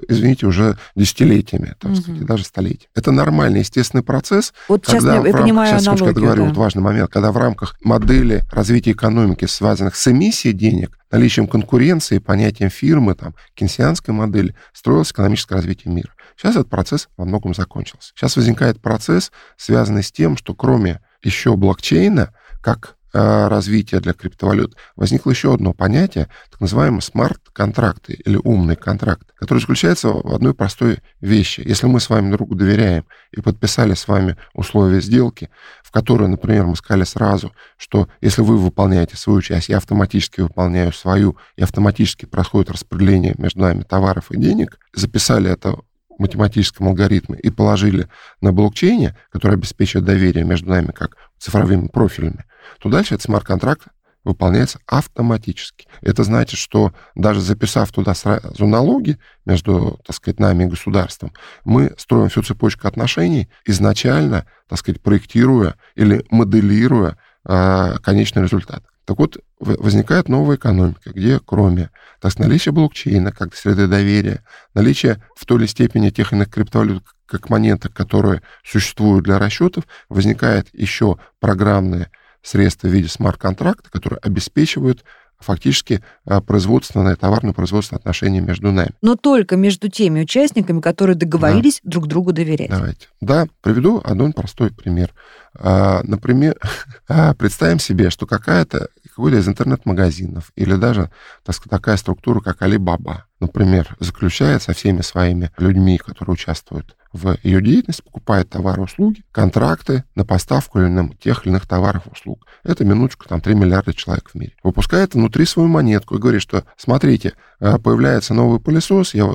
[0.10, 2.02] извините, уже десятилетиями, так Мгм.
[2.02, 2.90] сказать, даже столетиями.
[2.94, 6.14] Это нормальный, естественный процесс, Вот сейчас когда я, в я рамках- понимаю сейчас, аналогию.
[6.16, 6.48] договорю, да.
[6.50, 12.18] вот важный момент, когда в рамках модели развития экономики, связанных с эмиссией денег, наличием конкуренции,
[12.20, 16.10] понятием фирмы, там, кейнсианской модели, строилось экономическое развитие мира.
[16.36, 18.12] Сейчас этот процесс во многом закончился.
[18.16, 25.32] Сейчас возникает процесс, связанный с тем, что кроме еще блокчейна, как развития для криптовалют, возникло
[25.32, 31.62] еще одно понятие, так называемые смарт-контракты или умные контракты, которые заключаются в одной простой вещи.
[31.66, 35.50] Если мы с вами другу доверяем и подписали с вами условия сделки,
[35.84, 40.92] в которые, например, мы сказали сразу, что если вы выполняете свою часть, я автоматически выполняю
[40.94, 45.78] свою, и автоматически происходит распределение между нами товаров и денег, записали это
[46.18, 48.08] математическом алгоритме и положили
[48.42, 52.46] на блокчейне, который обеспечивает доверие между нами как цифровыми профилями,
[52.80, 53.88] то дальше этот смарт-контракт
[54.28, 55.88] выполняется автоматически.
[56.02, 61.32] Это значит, что даже записав туда сразу налоги между, так сказать, нами и государством,
[61.64, 68.84] мы строим всю цепочку отношений, изначально, так сказать, проектируя или моделируя э, конечный результат.
[69.08, 74.44] Так вот, возникает новая экономика, где кроме так сказать, наличия блокчейна как среды доверия,
[74.74, 80.68] наличия в той или степени тех иных криптовалют как монета, которые существуют для расчетов, возникает
[80.74, 85.06] еще программные средства в виде смарт-контракта, которые обеспечивают
[85.40, 88.92] фактически а, производственное, товарно-производственное отношение между нами.
[89.02, 91.92] Но только между теми участниками, которые договорились да.
[91.92, 92.70] друг другу доверять.
[92.70, 93.08] Давайте.
[93.22, 95.14] Да, приведу один простой пример.
[95.54, 96.58] А, например,
[97.08, 101.10] а, представим себе, что какая-то какой-то из интернет-магазинов или даже
[101.44, 107.38] так сказать, такая структура, как Alibaba, например, заключает со всеми своими людьми, которые участвуют в
[107.44, 112.46] ее деятельности, покупает товары услуги, контракты на поставку или на тех или иных товаров услуг.
[112.64, 114.54] Это, минуточку, там 3 миллиарда человек в мире.
[114.64, 119.28] Выпускает внутри свою монетку и говорит, что, смотрите, э, появляется новый пылесос, я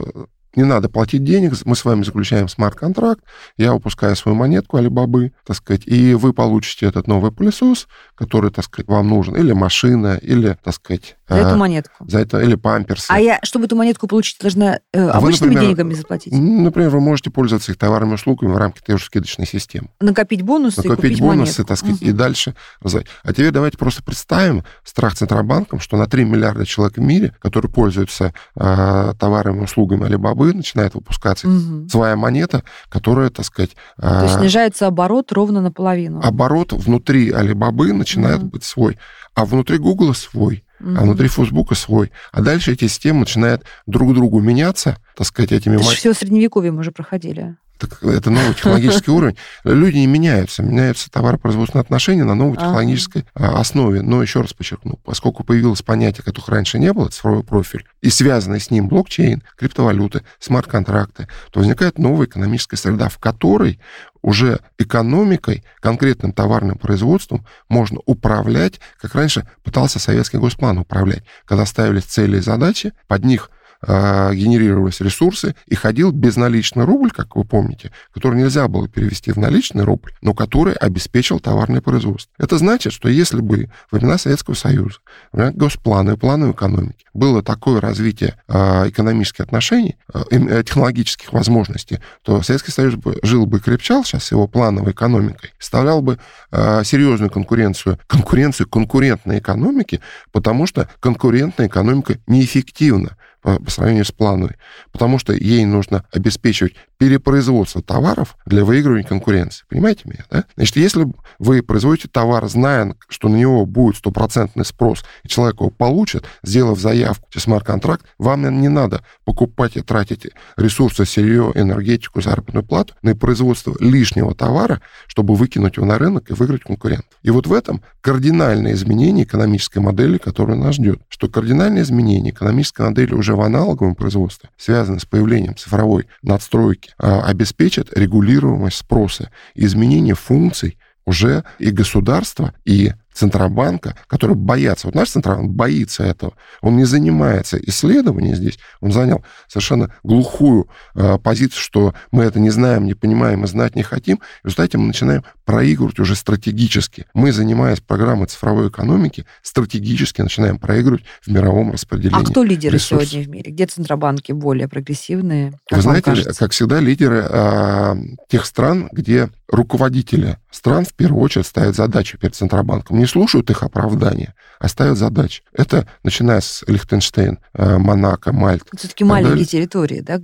[0.57, 3.23] не надо платить денег, мы с вами заключаем смарт-контракт,
[3.57, 8.65] я выпускаю свою монетку Алибабы, так сказать, и вы получите этот новый пылесос, который, так
[8.65, 11.17] сказать, вам нужен, или машина, или, так сказать...
[11.29, 12.07] За эту а, монетку.
[12.07, 13.07] За это, или памперсы.
[13.09, 16.33] А я, чтобы эту монетку получить, должна э, а обычными например, деньгами заплатить?
[16.33, 19.89] Например, вы можете пользоваться их товарами и услугами в рамках той же скидочной системы.
[20.01, 21.65] Накопить бонусы Накопить бонусы, монетку.
[21.65, 22.11] так сказать, угу.
[22.11, 22.55] и дальше...
[22.83, 27.71] А теперь давайте просто представим страх Центробанком, что на 3 миллиарда человек в мире, которые
[27.73, 31.89] пользуются э, товарами и услугами Алибабы, начинает выпускаться угу.
[31.89, 33.77] своя монета, которая, так сказать...
[33.97, 36.21] То есть снижается оборот ровно наполовину.
[36.23, 38.47] Оборот внутри Алибабы начинает угу.
[38.53, 38.99] быть свой,
[39.35, 42.11] а внутри Гугла свой mm а внутри Фейсбука свой.
[42.33, 45.77] А дальше эти системы начинают друг другу меняться, так сказать, этими...
[45.77, 47.57] Это все в Средневековье мы уже проходили.
[48.03, 49.37] Это новый технологический уровень.
[49.65, 50.63] Люди не меняются.
[50.63, 53.61] Меняются товаропроизводственные отношения на новой технологической а.
[53.61, 54.03] основе.
[54.03, 58.61] Но еще раз подчеркну, поскольку появилось понятие, которых раньше не было, цифровой профиль, и связанный
[58.61, 63.79] с ним блокчейн, криптовалюты, смарт-контракты, то возникает новая экономическая среда, в которой
[64.23, 72.05] уже экономикой, конкретным товарным производством можно управлять, как раньше пытался советский госплан управлять, когда ставились
[72.05, 73.51] цели и задачи, под них
[73.87, 79.37] э, генерировались ресурсы, и ходил безналичный рубль, как вы помните, который нельзя было перевести в
[79.37, 82.33] наличный рубль, но который обеспечил товарное производство.
[82.39, 84.99] Это значит, что если бы во времена Советского Союза,
[85.33, 92.43] времена госплана и плана экономики было такое развитие э, экономических отношений, э, технологических возможностей, то
[92.43, 96.19] Советский Союз бы жил бы и крепчал сейчас его плановой экономикой, вставлял бы
[96.51, 100.01] серьезную конкуренцию, конкуренцию конкурентной экономики,
[100.33, 104.57] потому что конкурентная экономика неэффективна по, сравнению с плановой,
[104.93, 109.65] потому что ей нужно обеспечивать перепроизводство товаров для выигрывания конкуренции.
[109.69, 110.45] Понимаете меня, да?
[110.57, 111.07] Значит, если
[111.41, 116.79] вы производите товар, зная, что на него будет стопроцентный спрос, и человек его получит, сделав
[116.79, 123.17] заявку в смарт-контракт, вам не надо покупать и тратить ресурсы, сырье, энергетику, заработную плату на
[123.17, 127.05] производство лишнего товара, чтобы выкинуть его на рынок и выиграть конкурент.
[127.23, 131.01] И вот в этом кардинальное изменение экономической модели, которое нас ждет.
[131.09, 137.23] Что кардинальное изменение экономической модели уже в аналоговом производстве, связанное с появлением цифровой надстройки, а,
[137.25, 144.87] обеспечат регулируемость спроса, изменение функций уже и государства, и Центробанка, которые боятся.
[144.87, 146.35] Вот наш Центробанк боится этого.
[146.61, 148.59] Он не занимается исследованием здесь.
[148.81, 153.77] Он занял совершенно глухую э, позицию, что мы это не знаем, не понимаем и знать
[153.77, 154.17] не хотим.
[154.17, 157.07] И в результате мы начинаем проигрывать уже стратегически.
[157.15, 163.09] Мы, занимаясь программой цифровой экономики, стратегически начинаем проигрывать в мировом распределении А кто лидеры ресурсов.
[163.09, 163.53] сегодня в мире?
[163.53, 165.53] Где Центробанки более прогрессивные?
[165.71, 167.95] Вы знаете, как всегда, лидеры э,
[168.29, 173.65] тех стран, где руководители стран в первую очередь ставят задачи перед Центробанком не слушают их
[173.65, 175.43] оправдания, а ставят задачи.
[175.53, 178.63] Это начиная с Лихтенштейн, э, Монако, Мальт.
[178.77, 179.47] Все-таки маленькие далее.
[179.47, 180.21] территории, да?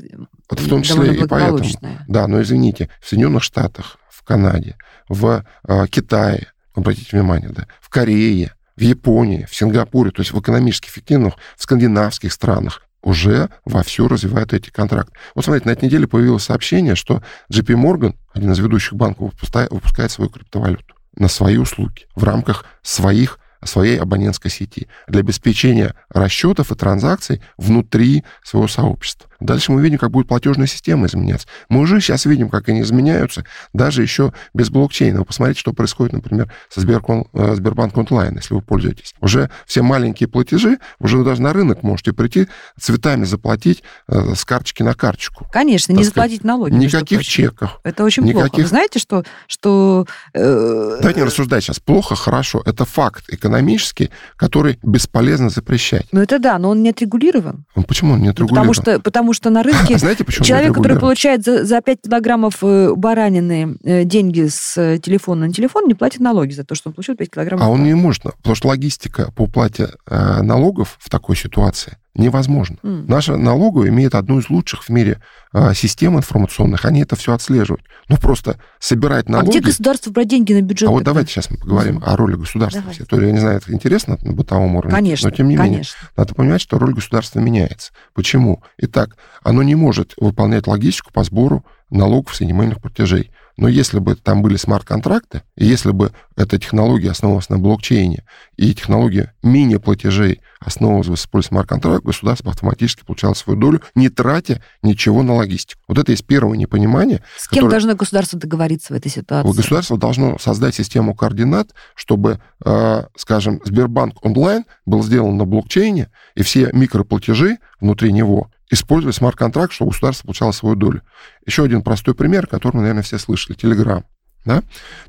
[0.48, 1.68] Вот в том числе и поэтому.
[2.06, 4.76] Да, но извините, в Соединенных Штатах, в Канаде,
[5.08, 10.38] в э, Китае, обратите внимание, да, в Корее, в Японии, в Сингапуре, то есть в
[10.38, 15.14] экономически эффективных, в скандинавских странах, уже вовсю развивают эти контракты.
[15.34, 20.12] Вот смотрите, на этой неделе появилось сообщение, что JP Morgan, один из ведущих банков, выпускает
[20.12, 26.76] свою криптовалюту на свои услуги в рамках своих своей абонентской сети для обеспечения расчетов и
[26.76, 29.27] транзакций внутри своего сообщества.
[29.40, 31.46] Дальше мы видим, как будет платежная система изменяться.
[31.68, 35.20] Мы уже сейчас видим, как они изменяются, даже еще без блокчейна.
[35.20, 39.14] Вы посмотрите, что происходит, например, со э, Сбербанк онлайн, если вы пользуетесь.
[39.20, 42.48] Уже все маленькие платежи, уже вы даже на рынок можете прийти,
[42.80, 45.46] цветами заплатить э, с карточки на карточку.
[45.52, 46.74] Конечно, не заплатить налоги.
[46.74, 47.80] Никаких чеков.
[47.84, 48.50] Это очень никаких...
[48.50, 48.62] плохо.
[48.62, 49.24] Вы знаете, что...
[49.46, 50.96] что э...
[51.00, 51.78] Давайте не рассуждать сейчас.
[51.80, 52.62] Плохо, хорошо.
[52.66, 56.06] Это факт экономический, который бесполезно запрещать.
[56.12, 57.64] Ну это да, но он не отрегулирован.
[57.76, 58.68] Ну, почему он не отрегулирован?
[58.68, 61.80] Потому что, потому потому что на рынке а знаете, почему человек, который получает за, за
[61.80, 66.64] 5 килограммов э, баранины э, деньги с э, телефона на телефон, не платит налоги за
[66.64, 67.66] то, что он получил 5 килограммов.
[67.66, 72.76] А он не может, потому что логистика по уплате налогов в такой ситуации Невозможно.
[72.82, 73.06] М.
[73.06, 76.84] Наша налоговая имеет одну из лучших в мире а, систем информационных.
[76.84, 77.84] Они это все отслеживают.
[78.08, 79.50] Ну, просто собирать А налоги...
[79.50, 80.88] где государство брать деньги на бюджет?
[80.88, 82.82] А вот давайте сейчас мы поговорим о роли государства.
[82.82, 83.04] Давайте.
[83.04, 85.70] То я не знаю, это интересно на бытовом уровне, Конечно, но тем не менее.
[85.74, 85.98] конечно.
[86.16, 87.92] Надо понимать, что роль государства меняется.
[88.14, 88.62] Почему?
[88.78, 93.30] Итак, оно не может выполнять логистику по сбору налогов с земельных платежей.
[93.58, 98.22] Но если бы там были смарт-контракты, и если бы эта технология основывалась на блокчейне,
[98.56, 105.34] и технология мини-платежей основывалась использовании смарт-контракта, государство автоматически получало свою долю, не тратя ничего на
[105.34, 105.82] логистику.
[105.88, 107.22] Вот это есть первое непонимание.
[107.36, 109.52] С кем которое- должно государство договориться в этой ситуации?
[109.56, 116.42] Государство должно создать систему координат, чтобы, э, скажем, Сбербанк онлайн был сделан на блокчейне, и
[116.44, 121.02] все микроплатежи внутри него использовали смарт-контракт, чтобы государство получало свою долю.
[121.46, 123.56] Еще один простой пример, который, наверное, все слышали.
[123.56, 124.04] Телеграм.
[124.48, 124.62] Да?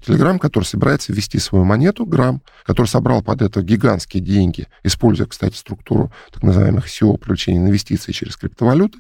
[0.06, 5.56] Телеграм, который собирается ввести свою монету, грамм, который собрал под это гигантские деньги, используя, кстати,
[5.56, 9.00] структуру так называемых SEO, привлечения инвестиций через криптовалюты.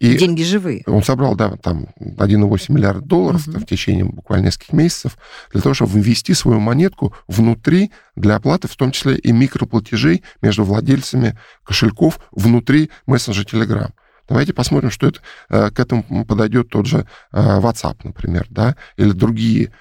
[0.00, 0.84] И Деньги живые.
[0.86, 3.60] он собрал, да, там 1,8 миллиарда долларов Мгм.
[3.60, 5.18] в течение буквально нескольких месяцев
[5.52, 10.64] для того, чтобы ввести свою монетку внутри для оплаты, в том числе и микроплатежей между
[10.64, 13.90] владельцами кошельков внутри мессенджера Telegram.
[14.28, 19.12] Давайте посмотрим, что это э, к этому подойдет тот же э, WhatsApp, например, да, или
[19.12, 19.72] другие.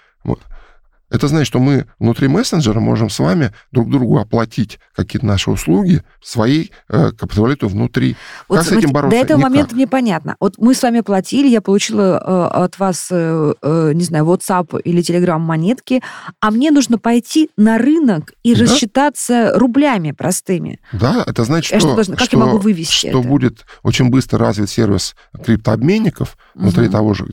[1.13, 6.01] Это значит, что мы внутри мессенджера можем с вами друг другу оплатить какие-то наши услуги
[6.23, 8.15] своей э, криптовалютой внутри.
[8.49, 9.17] Вот как с смотрите, этим бороться?
[9.17, 9.51] До этого Никак.
[9.51, 10.35] момента мне понятно.
[10.39, 12.19] Вот мы с вами платили, я получила
[12.51, 16.01] э, от вас, э, э, не знаю, WhatsApp или Telegram монетки,
[16.39, 18.61] а мне нужно пойти на рынок и Да.
[18.61, 20.79] рассчитаться рублями простыми.
[20.93, 23.27] Да, это значит, что, что должна- как я могу вывести что это?
[23.27, 26.91] будет очень быстро развит сервис криптообменников внутри Мгм.
[26.91, 27.27] того же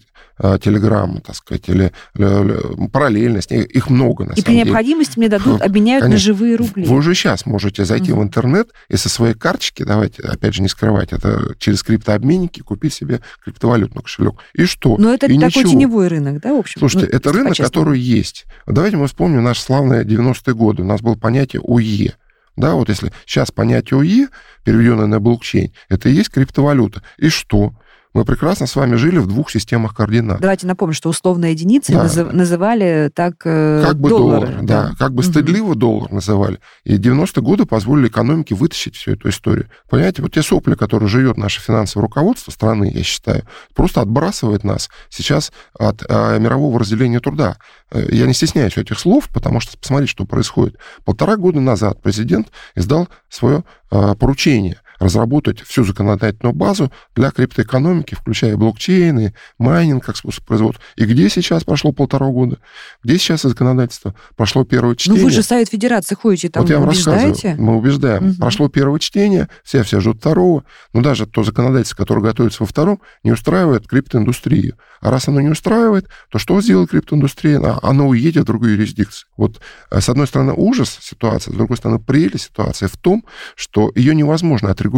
[0.62, 3.50] Телеграма, так сказать, или, или, параллельность.
[3.52, 4.64] Их их много, на И при самом деле.
[4.66, 6.24] необходимости мне дадут, обменяют на конечно.
[6.24, 6.84] живые рубли.
[6.84, 8.24] Вы уже сейчас можете зайти в Мгм.
[8.24, 13.20] интернет и со своей карточки, давайте, опять же, не скрывать, это через криптообменники купить себе
[13.44, 14.34] криптовалютный кошелек.
[14.54, 14.96] И что?
[14.98, 15.70] Но это И такой ничего.
[15.70, 16.78] теневой рынок, да, в общем?
[16.78, 18.44] Слушайте, Ну, это рынок, который есть.
[18.66, 20.82] Давайте мы вспомним наши славные 90-е годы.
[20.82, 22.14] У нас было понятие ОЕ.
[22.56, 24.28] Да, вот если сейчас понятие ОЕ,
[24.64, 27.02] переведенное на блокчейн, это и есть криптовалюта.
[27.16, 27.72] И что?
[28.12, 30.40] Мы прекрасно с вами жили в двух системах координат.
[30.40, 32.02] Давайте напомним, что условные единицы Да.
[32.04, 34.46] назыв- называли так э, Как бы доллары.
[34.48, 35.30] доллар, да, как бы Мгм.
[35.30, 36.58] стыдливо доллар называли.
[36.82, 39.68] И 90-е годы позволили экономике вытащить всю эту историю.
[39.88, 43.44] Понимаете, вот те сопли, которые живет наше финансовое руководство страны, я считаю,
[43.76, 47.58] просто отбрасывает нас сейчас от э, мирового разделения труда.
[47.92, 50.76] Э, Я не стесняюсь этих слов, потому что посмотрите, что происходит.
[51.04, 58.56] Полтора года назад президент издал свое э, поручение разработать всю законодательную базу для криптоэкономики, включая
[58.56, 60.84] блокчейны, майнинг как способ производства.
[60.96, 62.58] И где сейчас прошло полтора года?
[63.02, 64.14] Где сейчас законодательство?
[64.36, 65.24] Прошло первое Ну, чтение.
[65.24, 67.56] вы же Совет Федерации ходите, там вот я вам убеждаете?
[67.58, 68.24] Мы убеждаем.
[68.24, 68.34] Мгм.
[68.36, 70.64] Прошло первое чтение, все все ждут второго.
[70.92, 74.76] Но даже то законодательство, которое готовится во втором, не устраивает криптоиндустрию.
[75.00, 77.58] А раз оно не устраивает, то что сделает криптоиндустрия?
[77.58, 79.28] А- Оно уедет в другую юрисдикцию.
[79.38, 79.60] Вот
[79.90, 83.24] э, с одной стороны ужас ситуации, с другой стороны прелесть ситуации в том,
[83.56, 84.89] что ее невозможно отрегулировать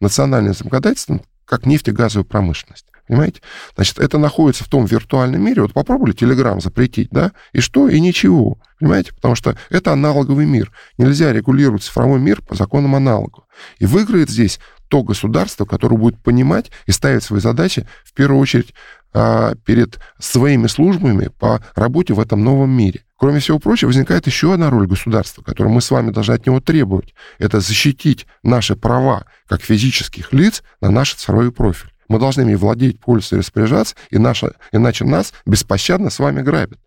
[0.00, 2.86] национальным законодательством, как нефтегазовую промышленность.
[3.06, 3.42] Понимаете?
[3.74, 5.62] Значит, это находится в том виртуальном мире.
[5.62, 7.32] Вот попробовали Телеграм запретить, да?
[7.52, 7.88] И что?
[7.88, 8.58] И ничего.
[8.80, 9.12] Понимаете?
[9.12, 10.72] Потому что это аналоговый мир.
[10.96, 13.42] Нельзя регулировать цифровой мир по законам аналога.
[13.78, 14.58] И выиграет здесь
[14.88, 18.74] то государство, которое будет понимать и ставить свои задачи в первую очередь
[19.64, 23.04] перед своими службами по работе в этом новом мире.
[23.16, 26.60] Кроме всего прочего, возникает еще одна роль государства, которую мы с вами должны от него
[26.60, 27.14] требовать.
[27.38, 31.90] Это защитить наши права как физических лиц на наш цифровой профиль.
[32.08, 36.78] Мы должны ими владеть, пользоваться и распоряжаться, и наша, иначе нас беспощадно с вами грабят.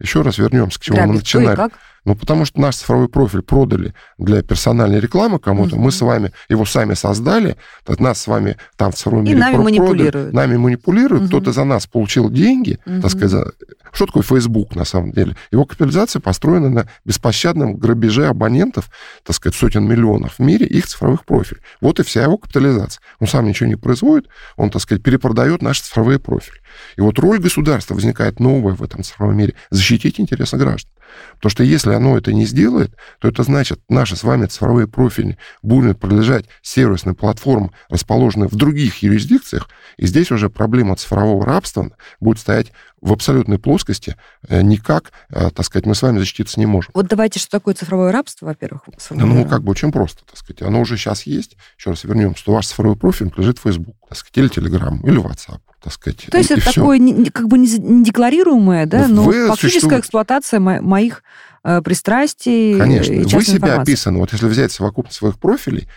[0.00, 1.56] Еще раз вернемся к чему мы Грабит кто и начинали.
[1.56, 1.72] как?
[2.04, 5.84] Ну, потому что наш цифровой профиль продали для персональной рекламы кому-то, Мгм.
[5.84, 7.56] мы с вами его сами создали,
[7.98, 10.32] нас с вами там в цифровом И мире нами про- продали, манипулируют.
[10.34, 11.28] нами манипулируют, Мгм.
[11.28, 13.00] кто-то за нас получил деньги, Мгм.
[13.02, 13.30] так сказать.
[13.30, 13.52] за-
[13.92, 15.34] Что такое Facebook на самом деле?
[15.52, 18.90] Его капитализация построена на беспощадном грабеже абонентов,
[19.24, 21.62] так сказать, сотен миллионов в мире, их цифровых профилей.
[21.80, 23.00] Вот и вся его капитализация.
[23.20, 26.58] Он сам ничего не производит, он, так сказать, перепродает наши цифровые профили.
[26.96, 30.90] И вот роль государства возникает новая в этом цифровом мире– защитить интересы граждан.
[31.36, 35.38] Потому что если оно это не сделает, то это значит, наши с вами цифровые профили
[35.62, 42.38] будут прилежать сервисным платформам, расположенные в других юрисдикциях, и здесь уже проблема цифрового рабства будет
[42.38, 42.72] стоять
[43.04, 44.16] в абсолютной плоскости.
[44.48, 46.90] Э, Никак, э, так сказать, мы с вами защититься не можем.
[46.94, 50.62] Вот давайте, что такое цифровое рабство, во-первых, Ну, как бы очень просто, так сказать.
[50.62, 51.56] Оно уже сейчас есть.
[51.78, 55.20] Еще раз вернемся, что ваш цифровой профиль лежит в Facebook, так сказать, или Telegram, или
[55.22, 56.26] WhatsApp, так сказать.
[56.30, 56.72] То есть и это всё.
[56.80, 56.98] такое
[57.32, 60.00] как бы не за- не декларируемое, да, Ну, но вы фактическая существуете.
[60.00, 61.22] эксплуатация мо- моих
[61.66, 63.80] э, пристрастий Конечно, и вы себя информации.
[63.82, 64.18] описаны.
[64.18, 65.88] Вот если взять совокупность своих профилей,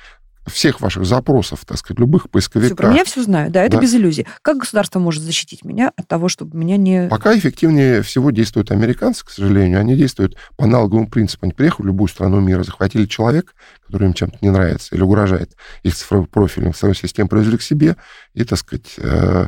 [0.48, 2.70] всех ваших запросов, так сказать, любых поисковиках.
[2.70, 3.82] Все, про меня все знаю, да, это Да.
[3.82, 4.26] без иллюзий.
[4.42, 7.08] Как государство может защитить меня от того, чтобы меня не...
[7.10, 9.80] Пока эффективнее всего действуют американцы, к сожалению.
[9.80, 11.46] Они действуют по аналоговому принципу.
[11.46, 13.54] Они приехали в любую страну мира, захватили человека,
[13.86, 15.52] который им чем-то не нравится или угрожает
[15.84, 17.96] их цифровым профилем, свою систему привезли к себе
[18.34, 19.48] и, так сказать, э,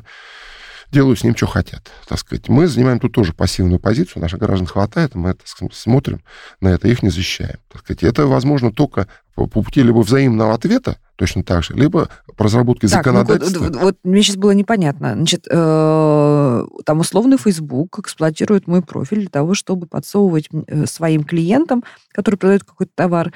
[0.92, 1.90] делают с ним, что хотят.
[2.08, 2.50] Так сказать.
[2.50, 6.22] Мы занимаем тут тоже пассивную позицию, наших граждан хватает, мы так сказать, смотрим
[6.62, 7.58] на это, их не защищаем.
[7.72, 8.04] Так сказать.
[8.04, 13.06] Это возможно только по пути либо взаимного ответа, точно так же, либо по разработке Так,
[13.06, 13.64] ну, вот, законодательства.
[13.66, 15.14] вот- вот мне сейчас было непонятно.
[15.16, 21.84] Значит, э, там условный Facebook эксплуатирует мой профиль для того, чтобы подсовывать э, своим клиентам,
[22.12, 23.32] которые продают какой-то товар, э,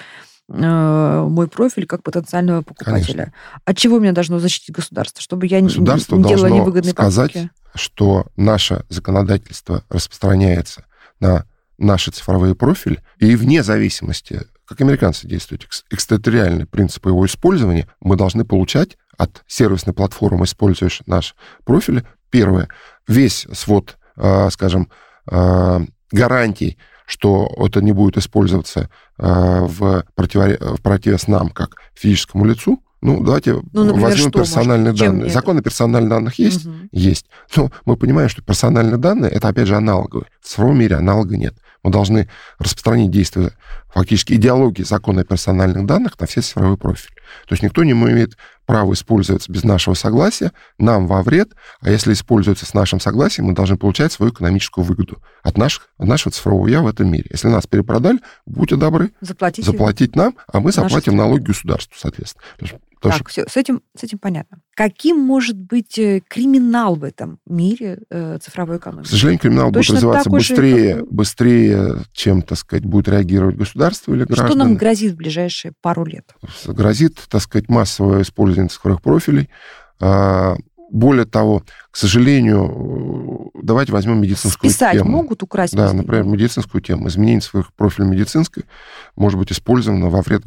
[0.49, 3.33] мой профиль как потенциального покупателя.
[3.65, 5.21] От чего меня должно защитить государство?
[5.21, 7.51] Чтобы я не- Государство не делала должно невыгодные сказать, покупки?
[7.75, 10.85] что наше законодательство распространяется
[11.19, 11.45] на
[11.77, 18.15] наши цифровые профили, и вне зависимости, как американцы действуют, экс- экстерриториальный принцип его использования, мы
[18.15, 21.35] должны получать от сервисной платформы, используешь наш
[21.65, 22.67] профиль, первое,
[23.07, 24.89] весь свод, э, скажем,
[25.31, 25.79] э,
[26.11, 26.77] гарантий,
[27.13, 28.89] что это не будет использоваться
[29.19, 32.81] э, в, противоре- в противовес нам, как физическому лицу.
[33.01, 34.95] Ну, давайте Ну, например, возьмем что может персональные?
[34.95, 35.25] Чем данные.
[35.25, 35.33] это?
[35.33, 36.65] Закон о персональных данных есть?
[36.65, 36.89] Мгм.
[36.91, 37.25] Есть.
[37.55, 40.27] Но мы понимаем, что персональные данные это опять же аналоговые.
[40.41, 41.53] В цифровом мире аналога нет.
[41.83, 43.51] Мы должны распространить действие
[43.93, 47.12] фактически идеологии закона о персональных данных на все цифровые профили.
[47.47, 51.49] То есть никто не имеет права использоваться без нашего согласия, нам во вред,
[51.81, 56.07] а если используется с нашим согласием, мы должны получать свою экономическую выгоду от, наших, от
[56.07, 57.25] нашего цифрового я в этом мире.
[57.29, 59.69] Если нас перепродали, будьте добры, Заплатите.
[59.69, 62.43] заплатить нам, а мы заплатим налоги государству, соответственно.
[63.03, 64.59] Потому что Так, все, с этим, с этим понятно.
[64.75, 69.07] Каким может быть э, криминал в этом мире э, цифровой экономики?
[69.07, 73.57] К сожалению, криминал будет Точно развиваться такой же, быстрее, быстрее, чем, так сказать, будет реагировать
[73.57, 74.55] государство или Что граждане.
[74.63, 76.33] нам грозит в ближайшие пару лет?
[76.65, 79.49] Грозит, так сказать, массовое использование цифровых профилей.
[79.99, 80.55] А,
[80.89, 85.09] Более того, к сожалению, давайте возьмем медицинскую Списать тему.
[85.09, 85.75] могут, украсть?
[85.75, 87.07] Да, например, медицинскую тему.
[87.07, 88.63] Изменение своих профиля медицинской
[89.15, 90.43] может быть использовано во вред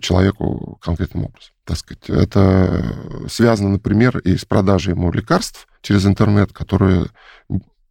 [0.00, 1.53] человеку конкретным образом.
[1.66, 2.94] Так сказать, это
[3.28, 7.06] связано, например, и с продажей ему лекарств через интернет, которые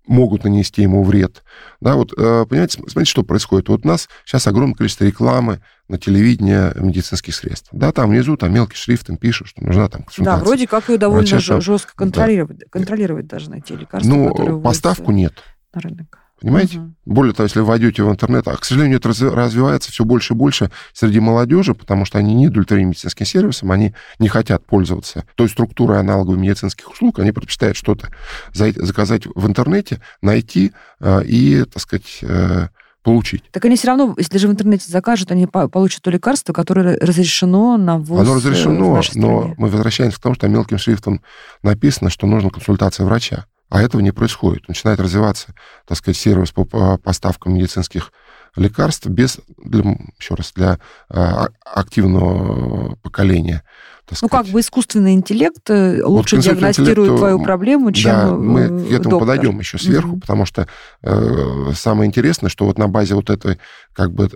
[0.05, 1.43] могут нанести ему вред.
[1.79, 3.69] Да, вот, э, понимаете, смотрите, что происходит.
[3.69, 7.69] Вот у нас сейчас огромное количество рекламы на телевидении медицинских средств.
[7.71, 10.43] Да, там внизу там мелким шрифтом пишут, что нужна там Да, консультация.
[10.45, 15.11] вроде как ее довольно Врача, жестко контролировать, контролировать должны те лекарства, Ну, которые вводятся поставку
[15.11, 15.33] нет.
[15.73, 16.19] на рынок.
[16.43, 16.77] Понимаете?
[16.79, 16.95] Мгм.
[17.05, 20.33] Более того, если вы войдете в интернет, а, к сожалению, это разви- развивается все больше
[20.33, 25.25] и больше среди молодежи, потому что они не удовлетворены медицинским сервисом, они не хотят пользоваться
[25.35, 28.09] той структурой аналоговых медицинских услуг, они предпочитают что-то
[28.53, 32.67] за- заказать в интернете, найти э, и, так сказать, э,
[33.03, 33.43] получить.
[33.51, 36.97] Так они все равно, если даже в интернете закажут, они по- получат то лекарство, которое
[36.99, 39.55] разрешено на ввоз Оно э, разрешено, нашей но стране.
[39.57, 41.21] мы возвращаемся к тому, что мелким шрифтом
[41.63, 43.45] написано, что нужна консультация врача.
[43.73, 44.67] А этого не происходит.
[44.67, 45.55] Начинает развиваться,
[45.87, 48.11] так сказать, сервис по по поставкам медицинских
[48.55, 50.77] лекарств без, для, еще раз, для
[51.09, 53.63] а, активного поколения.
[54.11, 54.45] Ну, сказать.
[54.45, 58.67] как бы искусственный интеллект э, лучше искусственный диагностирует твою э, проблему, чем да, э, мы
[58.67, 59.19] к этому доктор.
[59.21, 60.19] подойдем еще сверху, Мгм.
[60.21, 60.67] потому что
[61.01, 63.59] э, самое интересное, что вот на базе вот этой
[63.93, 64.29] как бы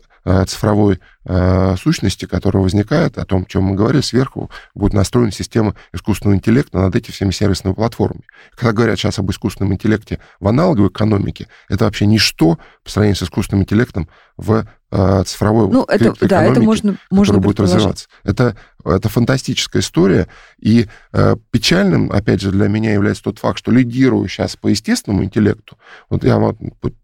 [0.46, 5.76] цифровой э, сущности, которая возникает, о том, о чем мы говорили, сверху будет настроена система
[5.94, 8.24] искусственного интеллекта над этими всеми сервисными платформами.
[8.56, 13.24] Когда говорят сейчас об искусственном интеллекте в аналоговой экономике, это вообще ничто по сравнению с
[13.24, 18.08] искусственным интеллектом в э, цифровой Ну, это, да, это можно, можно будет развиваться.
[18.24, 20.28] Это, это фантастическая история.
[20.60, 25.24] И э, печальным, опять же, для меня является тот факт, что лидирую сейчас по естественному
[25.24, 25.78] интеллекту.
[26.10, 26.58] Вот я вот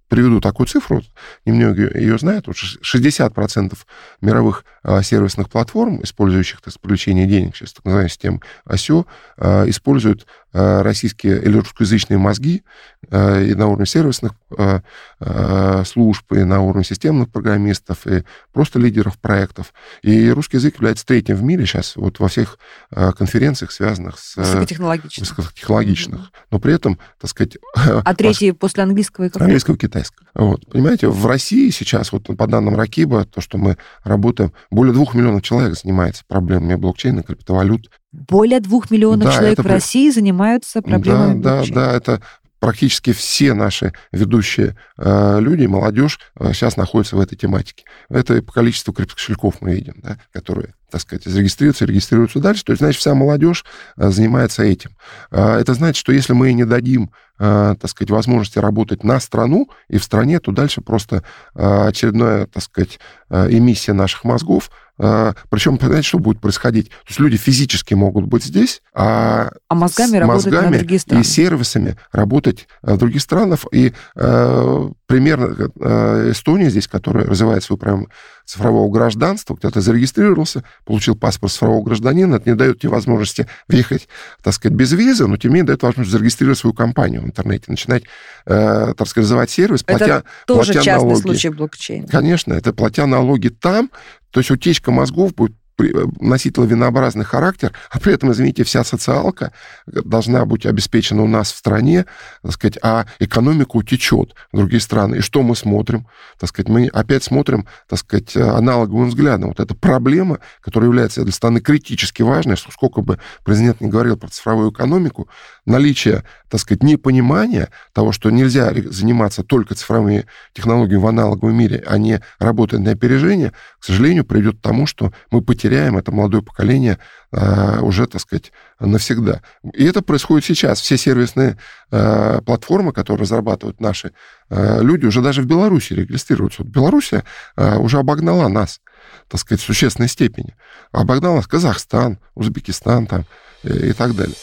[0.07, 1.01] приведу такую цифру,
[1.45, 3.77] немного ее знают, вот 60%
[4.21, 9.05] мировых э, сервисных платформ, использующих так, привлечение денег через так называемую систему ОСЕО,
[9.37, 12.63] э, используют российские или русскоязычные мозги
[13.09, 14.81] э, и на уровне сервисных э,
[15.19, 19.73] э, служб, и на уровне системных программистов, и просто лидеров проектов.
[20.03, 22.59] И русский язык является третьим в мире сейчас вот во всех
[22.91, 25.21] э, конференциях, связанных с э, Высокотехнологично.
[25.21, 26.31] высокотехнологичных.
[26.51, 27.57] Но при этом, так сказать...
[27.75, 29.45] А третий после английского и какой?
[29.45, 30.27] Английского и китайского.
[30.35, 30.65] Вот.
[30.67, 35.41] Понимаете, в России сейчас, вот по данным Ракиба, то, что мы работаем, более двух миллионов
[35.41, 37.89] человек занимается проблемами блокчейна, криптовалют.
[38.13, 41.81] Более двух миллионов Да, человек это в России занимаются проблемами да, да, блокчейна.
[41.81, 42.21] да, это
[42.63, 47.83] практически все наши ведущие э, люди, молодежь э, сейчас находятся в этой тематике.
[48.07, 52.63] Это по количеству криптокошельков мы видим, да, которые, так сказать, зарегистрируются, регистрируются дальше.
[52.63, 53.65] То есть, значит, вся молодежь
[53.97, 54.91] э, занимается этим.
[55.29, 59.69] Э, это значит, что если мы не дадим, э, так сказать, возможности работать на страну
[59.89, 61.23] и в стране, то дальше просто
[61.55, 62.97] э, очередная, так сказать,
[63.29, 66.89] э, эмиссия наших мозгов причем, понимаете, что будет происходить?
[66.89, 71.21] То есть люди физически могут быть здесь, а, а мозгами, другие страны.
[71.21, 73.61] и сервисами работать в других странах.
[73.71, 78.07] И э, примерно э, Эстония здесь, которая развивает свою прям
[78.45, 84.07] цифрового гражданства, где ты зарегистрировался, получил паспорт цифрового гражданина, это не дает тебе возможности въехать,
[84.43, 87.65] так сказать, без визы, но тем не менее дает возможность зарегистрировать свою компанию в интернете,
[87.67, 88.03] начинать,
[88.45, 91.21] э, так сказать, развивать сервис, платя, это тоже платя частный налоги.
[91.21, 92.07] случай блокчейна.
[92.07, 93.89] Конечно, это платя налоги там,
[94.33, 99.51] то есть утечка мозгов будет Э, носить лавинообразный характер, а при этом, извините, вся социалка
[99.87, 102.05] должна быть обеспечена у нас в стране,
[102.43, 105.17] так сказать, а экономика утечет в другие страны.
[105.17, 106.07] И что мы смотрим?
[106.39, 109.49] Так сказать, мы опять смотрим, так сказать, аналоговым взглядом.
[109.49, 114.15] Вот эта проблема, которая является для страны критически важной, что сколько бы президент не говорил
[114.15, 115.27] про цифровую экономику,
[115.65, 121.97] наличие, так сказать, непонимания того, что нельзя заниматься только цифровыми технологиями в аналоговом мире, а
[121.97, 126.99] не работать на опережение, к сожалению, приведет к тому, что мы потеряем это молодое поколение
[127.31, 129.41] а, уже, так сказать, навсегда.
[129.73, 130.81] И это происходит сейчас.
[130.81, 131.57] Все сервисные
[131.91, 134.11] а, платформы, которые разрабатывают наши
[134.49, 136.63] а, люди, уже даже в Беларуси регистрируются.
[136.63, 137.23] Вот Белоруссия
[137.55, 138.81] уже обогнала нас,
[139.29, 140.55] так сказать, в существенной степени.
[140.91, 143.25] Обогнала нас Казахстан, Узбекистан там
[143.63, 144.35] и, так далее.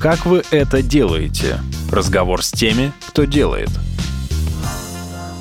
[0.00, 1.58] Как вы это делаете?
[1.90, 3.70] Разговор с теми, кто делает.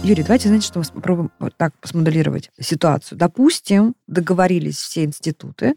[0.03, 3.17] Юрий, давайте, знаете, что мы попробуем вот так посмоделировать ситуацию.
[3.17, 5.75] Допустим, договорились все институты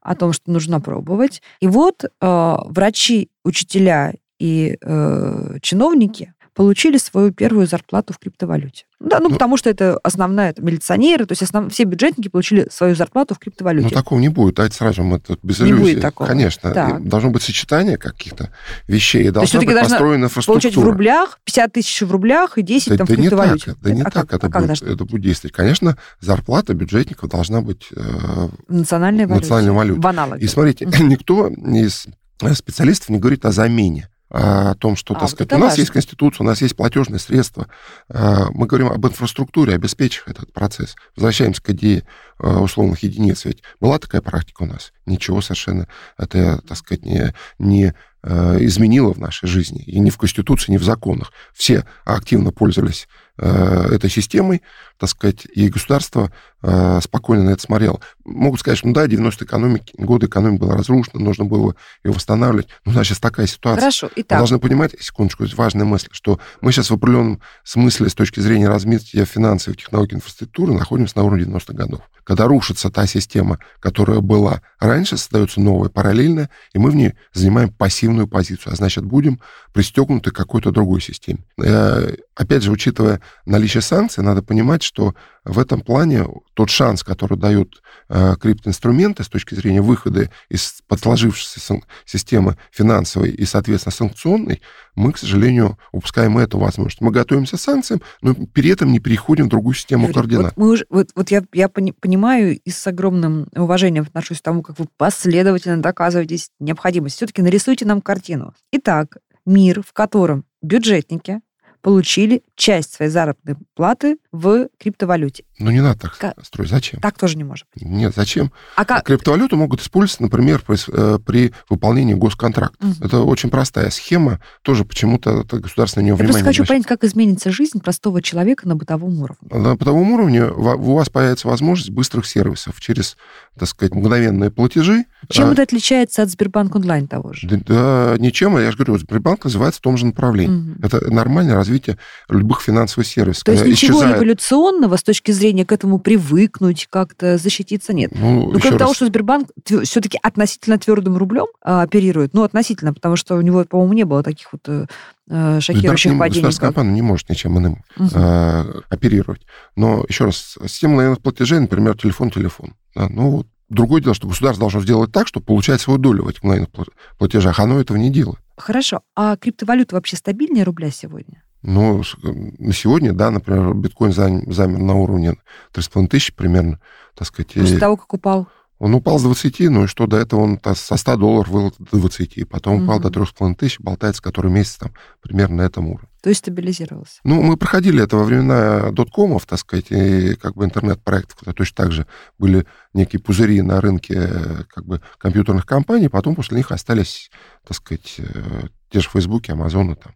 [0.00, 1.42] о том, что нужно пробовать.
[1.60, 8.84] И вот э, врачи, учителя и э, чиновники получили свою первую зарплату в криптовалюте.
[8.98, 12.66] Да, ну, ну потому что это основная, это милиционеры, то есть основ, все бюджетники получили
[12.68, 13.86] свою зарплату в криптовалюте.
[13.86, 15.82] Ну, такого не будет, давайте сразу мы тут без не иллюзий.
[15.82, 16.26] будет такого.
[16.26, 16.98] Конечно, да.
[16.98, 18.50] должно быть сочетание каких-то
[18.88, 20.60] вещей, и должна быть построена инфраструктура.
[20.60, 23.70] получать в рублях, 50 тысяч в рублях и 10 да, там да в криптовалюте.
[23.70, 25.54] Не так, да не а так как, это, а будет, это будет действовать.
[25.54, 29.42] Конечно, зарплата бюджетников должна быть э, национальной валюте.
[29.42, 30.00] Национальной валюте.
[30.00, 30.44] В аналоге.
[30.44, 32.08] И смотрите, никто из
[32.56, 35.80] специалистов не говорит о замене о том, что, а, так сказать, у нас важно.
[35.80, 37.68] есть Конституция, у нас есть платежные средства.
[38.08, 40.96] А, мы говорим об инфраструктуре, обеспечив этот процесс.
[41.16, 42.04] Возвращаемся к идее
[42.38, 43.44] а, условных единиц.
[43.46, 44.92] Ведь была такая практика у нас?
[45.06, 49.80] Ничего совершенно это, так сказать, не, не изменило в нашей жизни.
[49.84, 51.32] И ни в Конституции, ни в законах.
[51.54, 53.06] Все активно пользовались
[53.44, 54.62] этой системой,
[54.98, 56.32] так сказать, и государство
[56.62, 58.00] э, спокойно на это смотрело.
[58.24, 62.68] Могут сказать, что ну да, 90-е экономики, годы экономика была разрушена, нужно было ее восстанавливать.
[62.84, 63.80] Но у нас сейчас такая ситуация.
[63.80, 64.38] Хорошо, итак.
[64.38, 68.68] Мы должны понимать, секундочку, важная мысль, что мы сейчас в определенном смысле с точки зрения
[68.68, 72.00] развития финансовых технологий инфраструктуры находимся на уровне 90-х годов.
[72.24, 77.72] Когда рушится та система, которая была раньше, создается новая, параллельная, и мы в ней занимаем
[77.72, 79.40] пассивную позицию, а значит, будем
[79.72, 81.38] пристегнуты к какой-то другой системе.
[81.62, 85.14] Э, опять же, учитывая наличие санкций, надо понимать, что
[85.44, 91.80] в этом плане тот шанс, который дают э, криптоинструменты с точки зрения выхода из подложившейся
[92.04, 94.60] системы финансовой и, соответственно, санкционной,
[94.94, 97.00] мы, к сожалению, упускаем эту возможность.
[97.00, 100.52] Мы готовимся к санкциям, но при этом не переходим в другую систему Юрий, координат.
[100.56, 104.62] Вот, мы уже, вот, вот я, я понимаю и с огромным уважением отношусь к тому,
[104.62, 107.16] как вы последовательно доказываетесь необходимость.
[107.16, 108.54] Все-таки нарисуйте нам картину.
[108.72, 109.16] Итак,
[109.46, 111.40] мир, в котором бюджетники
[111.80, 115.44] получили часть своей заработной платы в криптовалюте.
[115.58, 116.44] Ну, не надо так как?
[116.44, 116.70] строить.
[116.70, 117.00] Зачем?
[117.00, 117.82] Так тоже не может быть.
[117.82, 118.52] Нет, зачем?
[118.76, 119.04] А как?
[119.04, 122.86] Криптовалюту могут использовать, например, при, э, при выполнении госконтракта.
[122.86, 122.94] Угу.
[123.04, 124.40] Это очень простая схема.
[124.62, 128.68] Тоже почему-то государство на нее Я внимание просто хочу понять, как изменится жизнь простого человека
[128.68, 129.48] на бытовом уровне.
[129.50, 133.16] На бытовом уровне у вас появится возможность быстрых сервисов через,
[133.58, 135.04] так сказать, мгновенные платежи.
[135.28, 135.52] Чем а...
[135.52, 137.48] это отличается от Сбербанк онлайн того же?
[137.48, 138.56] Да, да ничем.
[138.58, 140.72] Я же говорю, Сбербанк развивается в том же направлении.
[140.72, 140.86] Угу.
[140.86, 143.44] Это нормальное развитие любых финансовых сервисов.
[143.44, 144.18] То есть ничего исчезает...
[144.28, 148.12] революционного с точки зрения к этому привыкнуть, как-то защититься нет.
[148.14, 153.16] Ну, ну кроме того, что Сбербанк все-таки относительно твердым рублем а, оперирует, ну, относительно, потому
[153.16, 154.86] что у него, по-моему, не было таких вот э,
[155.30, 156.42] э шокирующих не, падений.
[156.42, 158.08] Государственная компания не может ничем иным угу.
[158.14, 159.42] э, оперировать.
[159.76, 162.74] Но, еще раз, система наверное, платежей, например, телефон-телефон.
[162.94, 166.28] Да, ну, вот Другое дело, что государство должно сделать так, чтобы получать свою долю в
[166.28, 166.70] этих мгновенных
[167.18, 167.60] платежах.
[167.60, 168.38] Оно этого не делает.
[168.56, 169.02] Хорошо.
[169.14, 171.42] А криптовалюта вообще стабильнее рубля сегодня?
[171.62, 175.34] Ну, на сегодня, да, например, биткоин замер на уровне
[175.74, 176.80] 3,5 тысяч примерно,
[177.14, 177.52] так сказать.
[177.54, 178.48] После того, как упал?
[178.78, 181.98] Он упал с 20, ну и что, до этого он со 100 долларов вылил до
[181.98, 186.08] 20, потом упал до 3,5 тысяч, болтается который месяц там примерно на этом уровне.
[186.22, 187.20] То есть стабилизировался?
[187.24, 191.76] Ну, мы проходили это во времена доткомов, так сказать, и как бы интернет-проектов, когда точно
[191.76, 192.06] так же
[192.38, 197.30] были некие пузыри на рынке как бы компьютерных компаний, потом после них остались,
[197.66, 200.14] так сказать, э, те же Фейсбуки, Амазоны там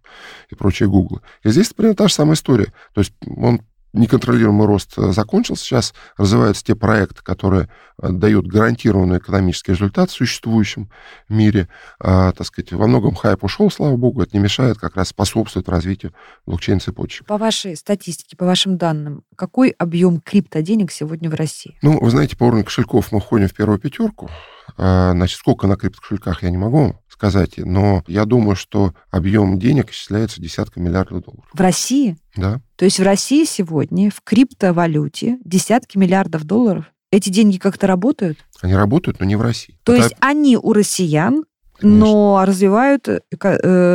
[0.50, 1.20] и прочие Гуглы.
[1.42, 2.72] И здесь примерно та же самая история.
[2.94, 3.62] То есть он
[3.92, 7.68] неконтролируемый рост э, закончился, сейчас развиваются те проекты, которые
[8.00, 10.90] э, дают гарантированный экономический результат в существующем
[11.28, 11.68] мире.
[12.00, 15.68] А, так сказать, во многом хайп ушел, слава богу, это не мешает, как раз способствует
[15.68, 16.14] развитию
[16.46, 17.26] блокчейн-цепочек.
[17.26, 21.76] По вашей статистике, по вашим данным, какой объем криптоденег сегодня в России?
[21.82, 24.30] Ну, вы знаете, по уровню кошельков мы входим в первую пятерку.
[24.78, 29.90] А, значит, сколько на криптокошельках я не могу сказать, но я думаю, что объем денег
[29.90, 31.44] исчисляется десятками миллиардов долларов.
[31.52, 32.16] В России?
[32.36, 32.60] Да.
[32.76, 36.86] То есть в России сегодня в криптовалюте десятки миллиардов долларов.
[37.10, 38.38] Эти деньги как-то работают?
[38.62, 39.78] Они работают, но не в России.
[39.82, 40.04] То Это...
[40.04, 41.44] есть они у россиян,
[41.82, 42.06] Конечно.
[42.06, 43.20] но развивают э,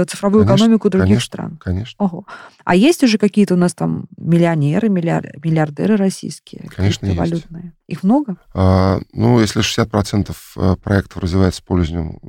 [0.07, 1.59] цифровую конечно, экономику других конечно, стран.
[1.63, 2.05] Конечно.
[2.05, 2.25] Ого.
[2.63, 5.25] А есть уже какие-то у нас там миллионеры, миллиар...
[5.43, 6.67] миллиардеры российские?
[6.75, 7.47] Конечно, есть.
[7.87, 8.35] Их много?
[8.53, 12.19] А, ну, если 60% э, проектов развивается с использованием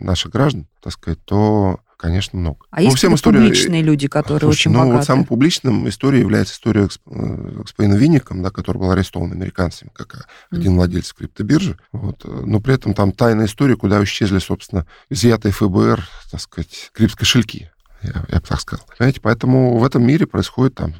[0.00, 2.66] наших граждан, так сказать, то конечно, много.
[2.70, 3.38] А ну, есть всем история...
[3.38, 4.96] публичные люди, которые Слушай, очень ну, богаты?
[4.96, 10.14] Вот самым публичным историей является история с господином Винником, да, который был арестован американцами, как
[10.14, 10.58] mm-hmm.
[10.58, 11.78] один владелец криптобиржи.
[11.92, 12.22] Вот.
[12.24, 17.70] Но при этом там тайная история, куда исчезли, собственно, изъятые ФБР, так сказать, крипт-кошельки.
[18.02, 18.84] Я, я бы так сказал.
[18.98, 20.94] Понимаете, поэтому в этом мире происходит там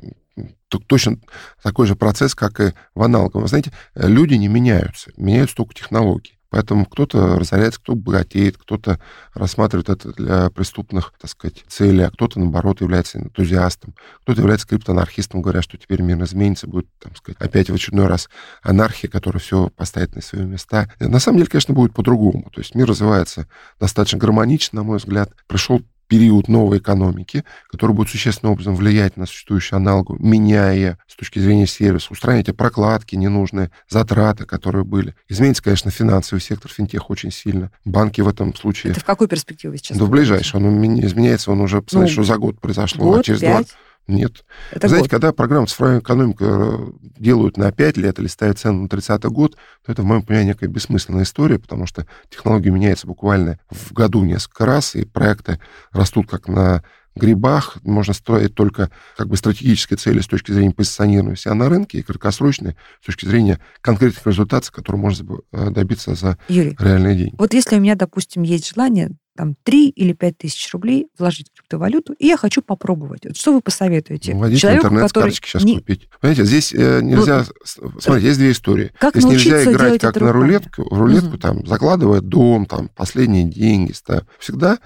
[0.88, 1.18] точно
[1.62, 3.42] такой же процесс, как и в аналоговом.
[3.42, 6.38] Вы знаете, люди не меняются, меняются только технологии.
[6.54, 9.00] Поэтому кто-то разоряется, кто богатеет, кто-то
[9.34, 15.42] рассматривает это для преступных, так сказать, целей, а кто-то, наоборот, является энтузиастом, кто-то является криптоанархистом,
[15.42, 18.28] говоря, что теперь мир изменится, будет, там сказать, опять в очередной раз
[18.62, 20.88] анархия, которая все поставит на свои места.
[21.00, 22.48] На самом деле, конечно, будет по-другому.
[22.54, 23.48] То есть мир развивается
[23.80, 25.32] достаточно гармонично, на мой взгляд.
[25.48, 25.82] Пришел
[26.14, 31.66] период новой экономики, который будет существенным образом влиять на существующую аналогу, меняя с точки зрения
[31.66, 35.16] сервиса, устранить прокладки ненужные, затраты, которые были.
[35.28, 37.72] Изменится, конечно, финансовый сектор, финтех очень сильно.
[37.84, 38.92] Банки в этом случае...
[38.92, 39.98] Это в какой перспективе сейчас?
[39.98, 40.64] Да в ближайшем.
[40.64, 43.66] Он изменяется, он уже, посмотрите, ну, что за год произошло, год, а через пять.
[43.66, 43.76] два
[44.06, 44.44] нет.
[44.70, 45.10] Это Знаете, год.
[45.10, 49.92] когда программу «Цифровая экономика» делают на 5 лет или ставят цену на 30-й год, то
[49.92, 54.66] это, в моем понимании, некая бессмысленная история, потому что технологии меняются буквально в году несколько
[54.66, 55.58] раз, и проекты
[55.92, 56.82] растут как на
[57.16, 61.98] грибах, можно строить только как бы стратегические цели с точки зрения позиционирования себя на рынке
[61.98, 67.34] и краткосрочные с точки зрения конкретных результатов, которые можно э, добиться за Юрий, реальные деньги.
[67.38, 71.56] Вот если у меня, допустим, есть желание там 3 или 5 тысяч рублей вложить в
[71.56, 73.24] криптовалюту, и я хочу попробовать.
[73.24, 74.34] Вот что вы посоветуете?
[74.34, 75.76] Ну, Вводите Человеку, интернет который с карточки сейчас не...
[75.76, 76.08] купить.
[76.20, 77.44] Понимаете, здесь э, нельзя...
[77.80, 78.92] Вот, смотрите, есть две истории.
[78.98, 81.38] Как здесь нельзя играть как на рулетку, рулетку угу.
[81.38, 83.92] там, закладывая дом, там, последние деньги.
[83.92, 84.24] Ставь.
[84.38, 84.78] Всегда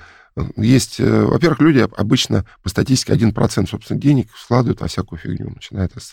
[0.57, 5.51] есть, э, во-первых, люди обычно по статистике 1% собственных денег складывают во всякую фигню.
[5.55, 6.13] Начиная с,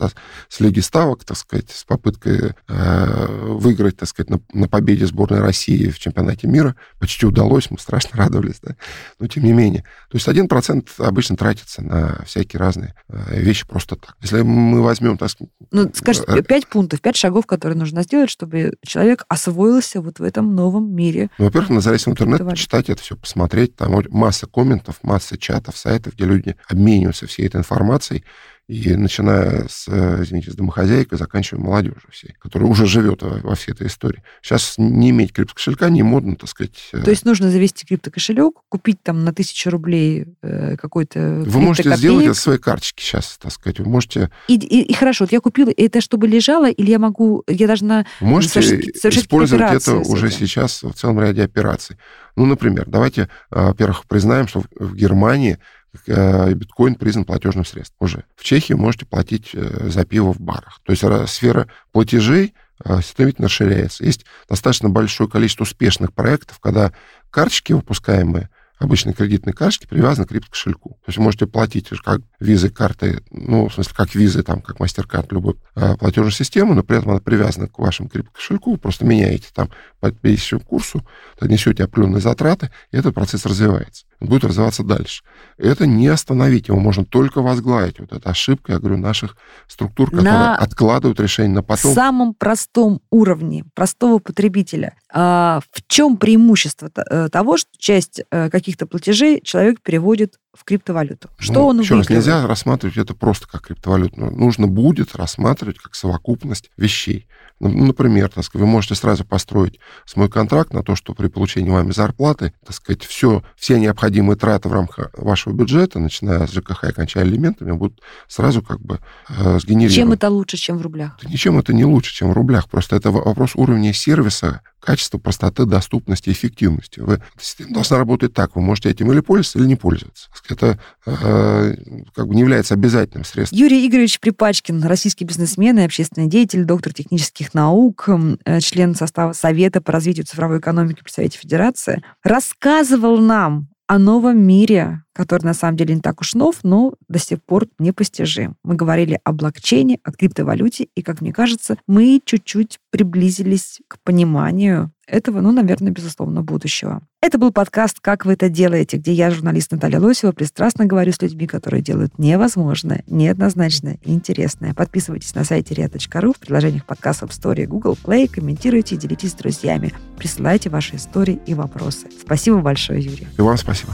[0.50, 5.40] с лиги ставок, так сказать, с попыткой э, выиграть, так сказать, на, на победе сборной
[5.40, 6.76] России в чемпионате мира.
[7.00, 8.76] Почти удалось, мы страшно радовались, да?
[9.20, 9.84] но тем не менее.
[10.10, 14.16] То есть 1% обычно тратится на всякие разные э, вещи просто так.
[14.22, 15.32] Если мы возьмем, так.
[15.72, 20.24] Ну, скажите, э, 5 пунктов, 5 шагов, которые нужно сделать, чтобы человек освоился вот в
[20.24, 21.30] этом новом мире.
[21.38, 23.76] Ну, во-первых, надо залезть в интернет, почитать это все, посмотреть.
[23.76, 28.24] Там масса комментов, масса чатов, сайтов, где люди обмениваются всей этой информацией.
[28.68, 33.74] И начиная с, э, извините, с домохозяйкой, заканчивая молодежью всей, которая уже живет во, всей
[33.74, 34.24] этой истории.
[34.42, 36.90] Сейчас не иметь криптокошелька не модно, так сказать.
[36.92, 37.02] Э.
[37.04, 42.26] То есть нужно завести криптокошелек, купить там на тысячу рублей э, какой-то Вы можете сделать
[42.26, 43.80] это своей карточки сейчас, так сказать.
[43.80, 44.32] Вы можете...
[44.48, 48.08] И, и, и хорошо, вот я купила, это чтобы лежало, или я могу, я должна
[48.20, 51.98] можете совершить, совершить использовать это уже сейчас в целом ряде операций.
[52.36, 55.60] Ну, например, давайте, э, во-первых, признаем, что в Германии
[56.08, 58.24] биткоин признан платежным средством уже.
[58.36, 60.82] В Чехии можете платить э, за пиво в барах.
[60.84, 64.04] То есть сфера платежей э, стремительно расширяется.
[64.04, 66.92] Есть достаточно большое количество успешных проектов, когда
[67.30, 70.90] карточки, выпускаемые обычной кредитной карточки привязаны к крипт-кошельку.
[70.90, 74.80] То есть вы можете платить как визы, карты, ну, в смысле, как визы, там, как
[74.80, 79.06] мастер-карт любой э, платежной системы, но при этом она привязана к вашему крипт-кошельку, вы просто
[79.06, 79.70] меняете там
[80.00, 81.06] по пересеченному курсу,
[81.42, 84.06] несете определенные затраты, и этот процесс развивается.
[84.22, 85.24] Он будет развиваться дальше.
[85.58, 88.00] Это не остановить, его можно только возглавить.
[88.00, 89.36] Вот это ошибка, я говорю, наших
[89.68, 91.92] структур, которые на откладывают решение на потом.
[91.92, 94.96] В самом простом уровне простого потребителя.
[95.14, 101.30] А в чем преимущество э, того, что часть э, каких-то платежей человек переводит в криптовалюту.
[101.38, 104.20] Что ну, он еще раз, нельзя рассматривать это просто как криптовалюту.
[104.20, 107.28] Нужно будет рассматривать как совокупность вещей.
[107.60, 111.70] Ну, например, так сказать, вы можете сразу построить свой контракт на то, что при получении
[111.70, 116.84] вами зарплаты, так сказать, все, все необходимые траты в рамках вашего бюджета, начиная с ЖКХ
[116.84, 119.00] и кончая элементами, будут сразу как бы
[119.30, 119.96] э, сгенерированы.
[119.96, 121.18] Чем это лучше, чем в рублях?
[121.24, 122.70] Да ничем это не лучше, чем в рублях.
[122.70, 127.00] Просто это вопрос уровня сервиса, качества, простоты, доступности, эффективности.
[127.00, 127.22] Вы
[127.70, 128.56] должны работать так.
[128.56, 131.76] Вы можете этим или пользоваться, или не пользоваться Это э,
[132.14, 133.58] как бы не является обязательным средством.
[133.58, 138.08] Юрий Игоревич Припачкин, российский бизнесмен и общественный деятель, доктор технических наук,
[138.46, 144.40] э, член состава Совета по развитию цифровой экономики при Совете Федерации, рассказывал нам о новом
[144.40, 148.56] мире, который на самом деле не так уж нов, но до сих пор непостижим.
[148.64, 154.92] Мы говорили о блокчейне, о криптовалюте, и, как мне кажется, мы чуть-чуть приблизились к пониманию
[155.08, 157.02] этого, ну, наверное, безусловно, будущего.
[157.22, 161.22] Это был подкаст «Как вы это делаете», где я, журналист Наталья Лосева, пристрастно говорю с
[161.22, 164.74] людьми, которые делают невозможное, неоднозначное и интересное.
[164.74, 169.94] Подписывайтесь на сайте ria.ru, в приложениях подкастов Story Google Play, комментируйте и делитесь с друзьями.
[170.18, 172.08] Присылайте ваши истории и вопросы.
[172.20, 173.28] Спасибо большое, Юрий.
[173.38, 173.94] И вам спасибо.